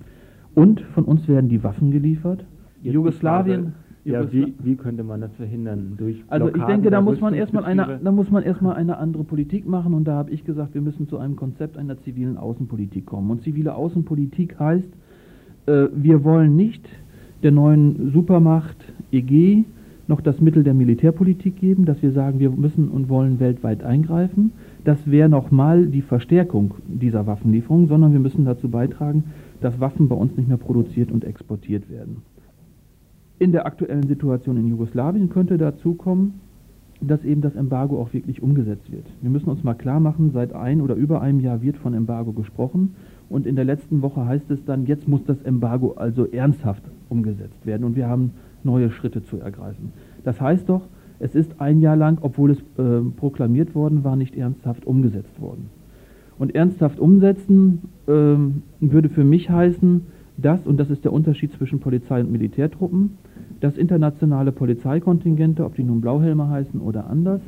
[0.56, 2.42] Und von uns werden die Waffen geliefert.
[2.82, 3.74] Jetzt Jugoslawien.
[4.04, 5.94] Ja, wie, wie, könnte man das verhindern?
[5.98, 9.24] Durch also ich denke, da muss man erstmal eine, da muss man erstmal eine andere
[9.24, 13.04] Politik machen und da habe ich gesagt, wir müssen zu einem Konzept einer zivilen Außenpolitik
[13.04, 13.30] kommen.
[13.30, 14.88] Und zivile Außenpolitik heißt,
[15.66, 16.88] äh, wir wollen nicht
[17.42, 18.76] der neuen Supermacht
[19.12, 19.64] EG
[20.08, 24.52] noch das Mittel der Militärpolitik geben, dass wir sagen, wir müssen und wollen weltweit eingreifen.
[24.84, 29.24] Das wäre nochmal die Verstärkung dieser Waffenlieferung, sondern wir müssen dazu beitragen,
[29.60, 32.22] dass Waffen bei uns nicht mehr produziert und exportiert werden.
[33.38, 36.40] In der aktuellen Situation in Jugoslawien könnte dazu kommen,
[37.00, 39.04] dass eben das Embargo auch wirklich umgesetzt wird.
[39.20, 42.32] Wir müssen uns mal klar machen, seit ein oder über einem Jahr wird von Embargo
[42.32, 42.94] gesprochen
[43.28, 47.66] und in der letzten Woche heißt es dann, jetzt muss das Embargo also ernsthaft umgesetzt
[47.66, 48.32] werden und wir haben
[48.62, 49.92] neue Schritte zu ergreifen.
[50.24, 50.88] Das heißt doch,
[51.18, 55.70] es ist ein Jahr lang, obwohl es äh, proklamiert worden war, nicht ernsthaft umgesetzt worden.
[56.38, 58.10] Und ernsthaft umsetzen äh,
[58.80, 60.02] würde für mich heißen,
[60.36, 63.18] dass, und das ist der Unterschied zwischen Polizei und Militärtruppen,
[63.60, 67.40] dass internationale Polizeikontingente, ob die nun Blauhelme heißen oder anders,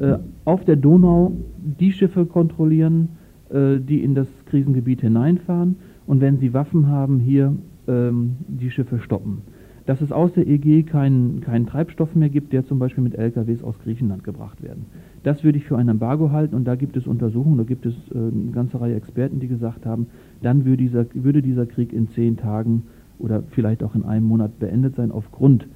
[0.00, 1.32] äh, auf der Donau
[1.62, 3.10] die Schiffe kontrollieren,
[3.50, 5.76] äh, die in das Krisengebiet hineinfahren
[6.06, 7.54] und wenn sie Waffen haben, hier
[7.86, 9.42] ähm, die Schiffe stoppen.
[9.86, 13.62] Dass es aus der EG keinen kein Treibstoff mehr gibt, der zum Beispiel mit LKWs
[13.62, 14.86] aus Griechenland gebracht werden.
[15.24, 17.94] Das würde ich für ein Embargo halten und da gibt es Untersuchungen, da gibt es
[18.14, 20.06] äh, eine ganze Reihe Experten, die gesagt haben,
[20.42, 22.84] dann würde dieser, würde dieser Krieg in zehn Tagen
[23.18, 25.66] oder vielleicht auch in einem Monat beendet sein aufgrund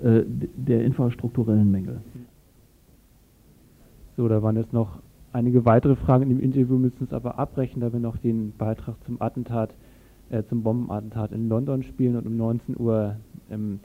[0.00, 2.00] äh, der infrastrukturellen Mängel.
[4.16, 5.00] So, da waren jetzt noch
[5.32, 9.20] einige weitere Fragen im Interview, müssen es aber abbrechen, da wir noch den Beitrag zum
[9.20, 9.74] Attentat,
[10.30, 13.16] äh, zum Bombenattentat in London spielen und um 19 Uhr
[13.50, 13.80] ähm,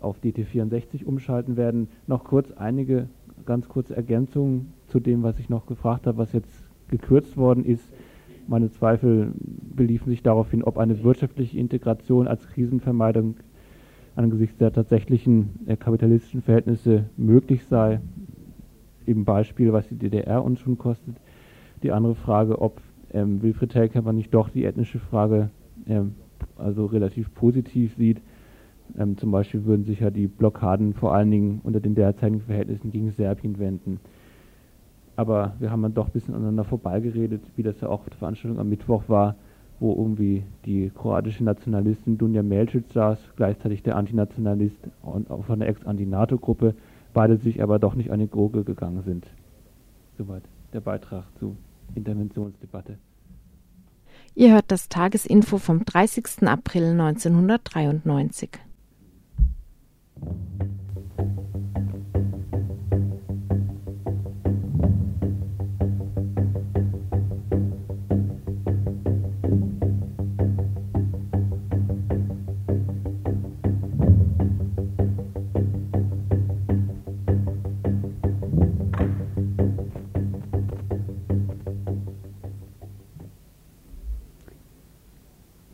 [0.00, 1.88] auf DT64 umschalten werden.
[2.06, 3.08] Noch kurz einige
[3.46, 6.50] ganz kurze Ergänzungen zu dem, was ich noch gefragt habe, was jetzt
[6.88, 7.92] gekürzt worden ist.
[8.48, 13.36] Meine Zweifel beliefen sich darauf hin, ob eine wirtschaftliche Integration als Krisenvermeidung
[14.16, 18.00] angesichts der tatsächlichen äh, kapitalistischen Verhältnisse möglich sei.
[19.06, 21.16] Im Beispiel, was die DDR uns schon kostet.
[21.82, 22.80] Die andere Frage, ob
[23.12, 25.50] ähm, Wilfried Telkämper nicht doch die ethnische Frage
[25.88, 26.14] ähm,
[26.56, 28.20] also relativ positiv sieht.
[28.98, 32.90] Ähm, zum Beispiel würden sich ja die Blockaden vor allen Dingen unter den derzeitigen Verhältnissen
[32.90, 34.00] gegen Serbien wenden.
[35.16, 38.18] Aber wir haben dann doch ein bisschen aneinander vorbeigeredet, wie das ja auch auf der
[38.18, 39.36] Veranstaltung am Mittwoch war,
[39.78, 45.68] wo irgendwie die kroatische Nationalistin Dunja Melcic saß, gleichzeitig der Antinationalist und auch von der
[45.68, 46.74] Ex-Anti-NATO-Gruppe,
[47.12, 49.26] beide sich aber doch nicht an die Gurgel gegangen sind.
[50.16, 51.56] Soweit der Beitrag zur
[51.94, 52.96] Interventionsdebatte.
[54.34, 56.48] Ihr hört das Tagesinfo vom 30.
[56.48, 58.50] April 1993.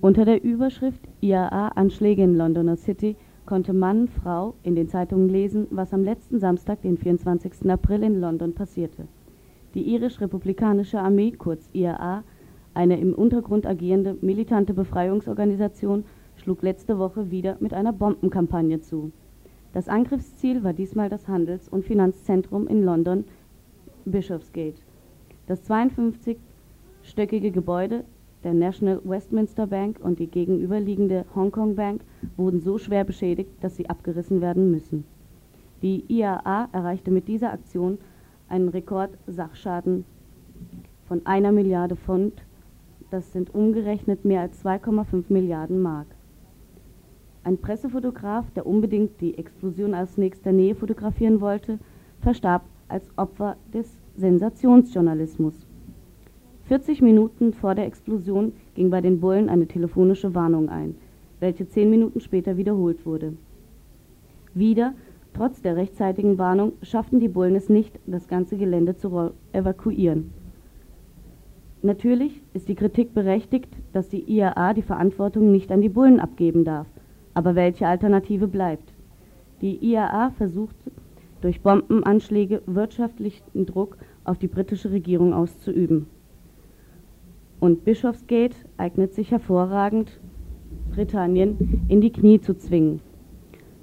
[0.08, 3.14] Unter der Überschrift IAA-Anschläge in Londoner City
[3.48, 7.70] konnte Mann, Frau in den Zeitungen lesen, was am letzten Samstag, den 24.
[7.70, 9.08] April in London passierte.
[9.72, 12.24] Die irisch-republikanische Armee, kurz IAA,
[12.74, 16.04] eine im Untergrund agierende militante Befreiungsorganisation,
[16.36, 19.12] schlug letzte Woche wieder mit einer Bombenkampagne zu.
[19.72, 23.24] Das Angriffsziel war diesmal das Handels- und Finanzzentrum in London,
[24.04, 24.82] Bishopsgate.
[25.46, 28.04] Das 52-stöckige Gebäude
[28.44, 32.02] der National Westminster Bank und die gegenüberliegende Hong Kong Bank
[32.36, 35.04] wurden so schwer beschädigt, dass sie abgerissen werden müssen.
[35.82, 37.98] Die IAA erreichte mit dieser Aktion
[38.48, 40.04] einen Rekordsachschaden
[41.06, 42.42] von einer Milliarde Pfund,
[43.10, 46.06] das sind umgerechnet mehr als 2,5 Milliarden Mark.
[47.44, 51.78] Ein Pressefotograf, der unbedingt die Explosion aus nächster Nähe fotografieren wollte,
[52.20, 55.67] verstarb als Opfer des Sensationsjournalismus.
[56.68, 60.96] 40 Minuten vor der Explosion ging bei den Bullen eine telefonische Warnung ein,
[61.40, 63.32] welche zehn Minuten später wiederholt wurde.
[64.52, 64.92] Wieder,
[65.32, 70.30] trotz der rechtzeitigen Warnung, schafften die Bullen es nicht, das ganze Gelände zu evakuieren.
[71.80, 76.66] Natürlich ist die Kritik berechtigt, dass die IAA die Verantwortung nicht an die Bullen abgeben
[76.66, 76.86] darf.
[77.32, 78.92] Aber welche Alternative bleibt?
[79.62, 80.76] Die IAA versucht
[81.40, 86.08] durch Bombenanschläge wirtschaftlichen Druck auf die britische Regierung auszuüben
[87.60, 90.20] und Bischofsgate eignet sich hervorragend,
[90.90, 93.00] Britannien in die Knie zu zwingen.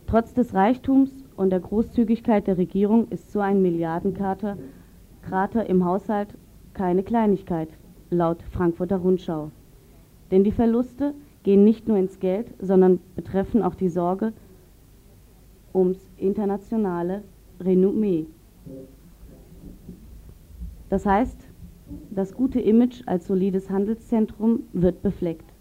[0.07, 4.57] Trotz des Reichtums und der Großzügigkeit der Regierung ist so ein Milliardenkrater
[5.21, 6.37] Krater im Haushalt
[6.73, 7.69] keine Kleinigkeit,
[8.11, 9.49] laut Frankfurter Rundschau.
[10.29, 11.13] Denn die Verluste
[11.43, 14.33] gehen nicht nur ins Geld, sondern betreffen auch die Sorge
[15.73, 17.23] ums internationale
[17.59, 18.27] Renommee.
[20.89, 21.44] Das heißt,
[22.09, 25.53] das gute Image als solides Handelszentrum wird befleckt.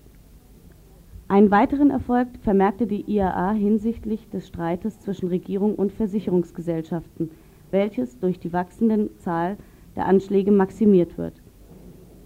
[1.28, 7.30] Einen weiteren Erfolg vermerkte die IAA hinsichtlich des Streites zwischen Regierung und Versicherungsgesellschaften,
[7.70, 9.56] welches durch die wachsende Zahl
[9.96, 11.40] der Anschläge maximiert wird.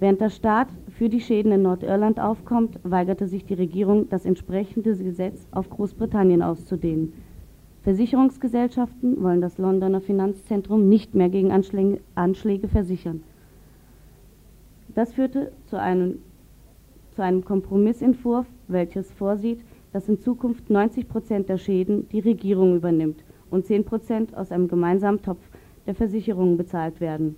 [0.01, 4.97] Während der Staat für die Schäden in Nordirland aufkommt, weigerte sich die Regierung, das entsprechende
[4.97, 7.15] Gesetz auf Großbritannien auszudehnen.
[7.83, 13.23] Versicherungsgesellschaften wollen das Londoner Finanzzentrum nicht mehr gegen Anschläge versichern.
[14.99, 16.19] Das führte zu einem,
[17.15, 19.61] zu einem Kompromissentwurf, welches vorsieht,
[19.93, 24.67] dass in Zukunft 90 Prozent der Schäden die Regierung übernimmt und 10 Prozent aus einem
[24.67, 25.39] gemeinsamen Topf
[25.87, 27.37] der Versicherungen bezahlt werden.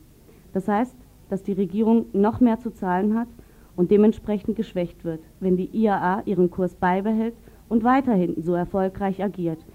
[0.54, 0.96] Das heißt,
[1.28, 3.28] dass die Regierung noch mehr zu zahlen hat
[3.76, 7.34] und dementsprechend geschwächt wird, wenn die IAA ihren Kurs beibehält
[7.68, 9.66] und weiterhin so erfolgreich agiert.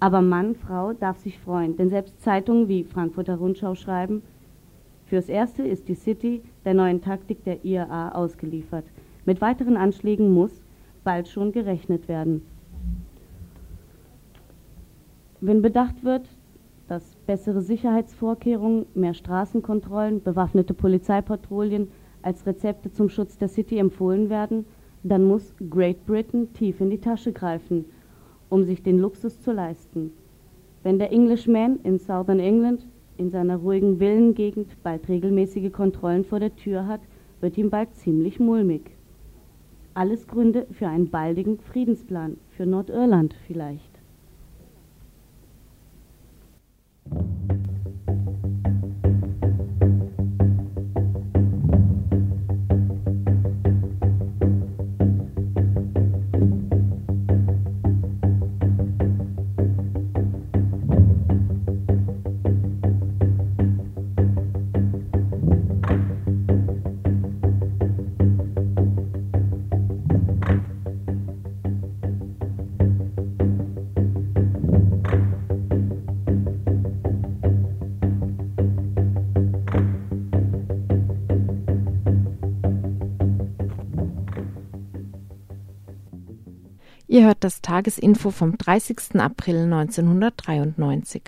[0.00, 4.22] Aber Mann, Frau darf sich freuen, denn selbst Zeitungen wie Frankfurter Rundschau schreiben,
[5.06, 8.84] Fürs Erste ist die City der neuen Taktik der IAA ausgeliefert.
[9.24, 10.64] Mit weiteren Anschlägen muss
[11.04, 12.42] bald schon gerechnet werden.
[15.40, 16.28] Wenn bedacht wird,
[16.88, 21.88] dass bessere Sicherheitsvorkehrungen, mehr Straßenkontrollen, bewaffnete Polizeipatrouillen
[22.22, 24.64] als Rezepte zum Schutz der City empfohlen werden,
[25.04, 27.84] dann muss Great Britain tief in die Tasche greifen,
[28.48, 30.10] um sich den Luxus zu leisten.
[30.82, 32.86] Wenn der Englishman in Southern England
[33.18, 37.00] in seiner ruhigen Villengegend bald regelmäßige Kontrollen vor der Tür hat,
[37.40, 38.90] wird ihm bald ziemlich mulmig.
[39.94, 43.85] Alles Gründe für einen baldigen Friedensplan, für Nordirland vielleicht.
[87.16, 89.18] Ihr hört das Tagesinfo vom 30.
[89.18, 91.22] April 1993.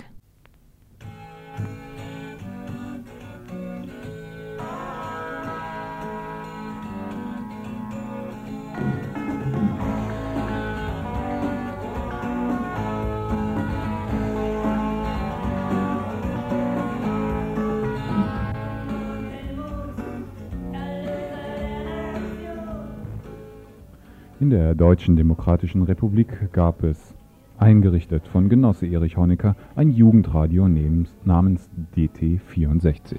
[24.49, 27.15] In der Deutschen Demokratischen Republik gab es,
[27.59, 33.19] eingerichtet von Genosse Erich Honecker, ein Jugendradio namens DT64.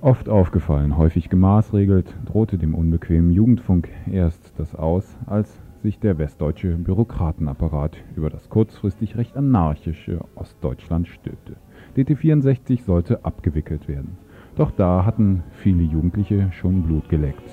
[0.00, 6.76] Oft aufgefallen, häufig gemaßregelt, drohte dem unbequemen Jugendfunk erst das aus, als sich der westdeutsche
[6.76, 11.56] Bürokratenapparat über das kurzfristig recht anarchische Ostdeutschland stülpte.
[11.96, 14.16] DT64 sollte abgewickelt werden.
[14.60, 17.50] Doch da hatten viele Jugendliche schon Blut geleckt.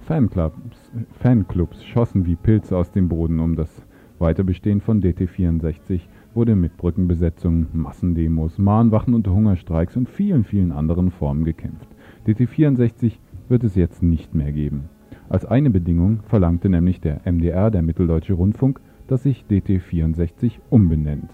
[0.00, 3.86] Fanclubs, Fanclubs schossen wie Pilze aus dem Boden um das
[4.18, 6.00] Weiterbestehen von DT64
[6.34, 11.86] wurde mit Brückenbesetzungen, Massendemos, Mahnwachen und Hungerstreiks und vielen, vielen anderen Formen gekämpft.
[12.26, 14.88] DT64 wird es jetzt nicht mehr geben.
[15.32, 21.30] Als eine Bedingung verlangte nämlich der MDR, der Mitteldeutsche Rundfunk, dass sich DT64 umbenennt.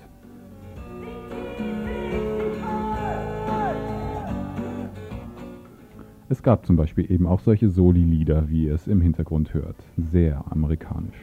[6.29, 9.75] Es gab zum Beispiel eben auch solche Soli-Lieder, wie ihr es im Hintergrund hört.
[9.97, 11.19] Sehr amerikanisch.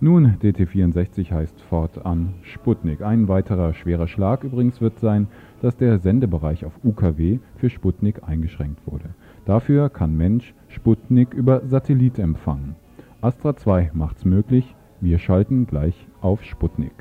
[0.00, 3.02] Nun, DT64 heißt fortan Sputnik.
[3.02, 5.26] Ein weiterer schwerer Schlag übrigens wird sein,
[5.60, 9.10] dass der Sendebereich auf UKW für Sputnik eingeschränkt wurde.
[9.48, 12.76] Dafür kann Mensch Sputnik über Satellit empfangen.
[13.22, 14.76] Astra 2 macht's möglich.
[15.00, 16.92] Wir schalten gleich auf Sputnik.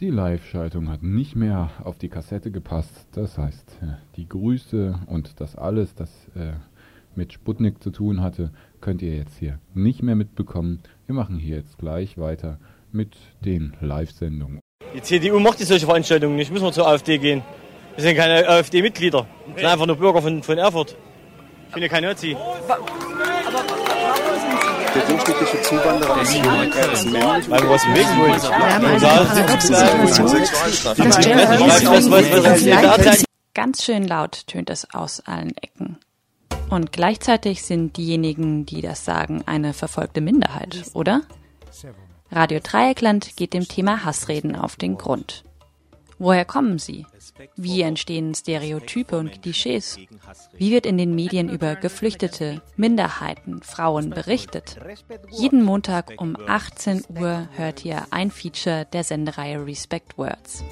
[0.00, 3.08] Die Live-Schaltung hat nicht mehr auf die Kassette gepasst.
[3.12, 3.86] Das heißt, äh,
[4.16, 6.54] die Grüße und das alles, das äh,
[7.14, 10.80] mit Sputnik zu tun hatte, könnt ihr jetzt hier nicht mehr mitbekommen.
[11.06, 12.58] Wir machen hier jetzt gleich weiter
[12.90, 14.60] mit den Live-Sendungen.
[14.94, 17.42] Die CDU macht die solche Veranstaltungen nicht, müssen wir zur AfD gehen.
[17.96, 20.96] Wir sind keine AfD-Mitglieder, wir sind einfach nur Bürger von, von Erfurt.
[21.68, 22.34] Ich bin ja kein Nazi.
[24.94, 27.50] Der durchschnittliche Zuwanderer ist männlich.
[27.50, 28.42] Weil wir was bewegen wollen.
[28.42, 28.86] Wir haben
[32.96, 33.24] eine
[33.54, 35.98] Ganz schön laut tönt es aus allen Ecken.
[36.74, 41.22] Und gleichzeitig sind diejenigen, die das sagen, eine verfolgte Minderheit, oder?
[42.32, 45.44] Radio Dreieckland geht dem Thema Hassreden auf den Grund.
[46.18, 47.06] Woher kommen sie?
[47.54, 50.00] Wie entstehen Stereotype und Klischees?
[50.58, 54.76] Wie wird in den Medien über Geflüchtete, Minderheiten, Frauen berichtet?
[55.30, 60.64] Jeden Montag um 18 Uhr hört ihr ein Feature der Sendereihe Respect Words.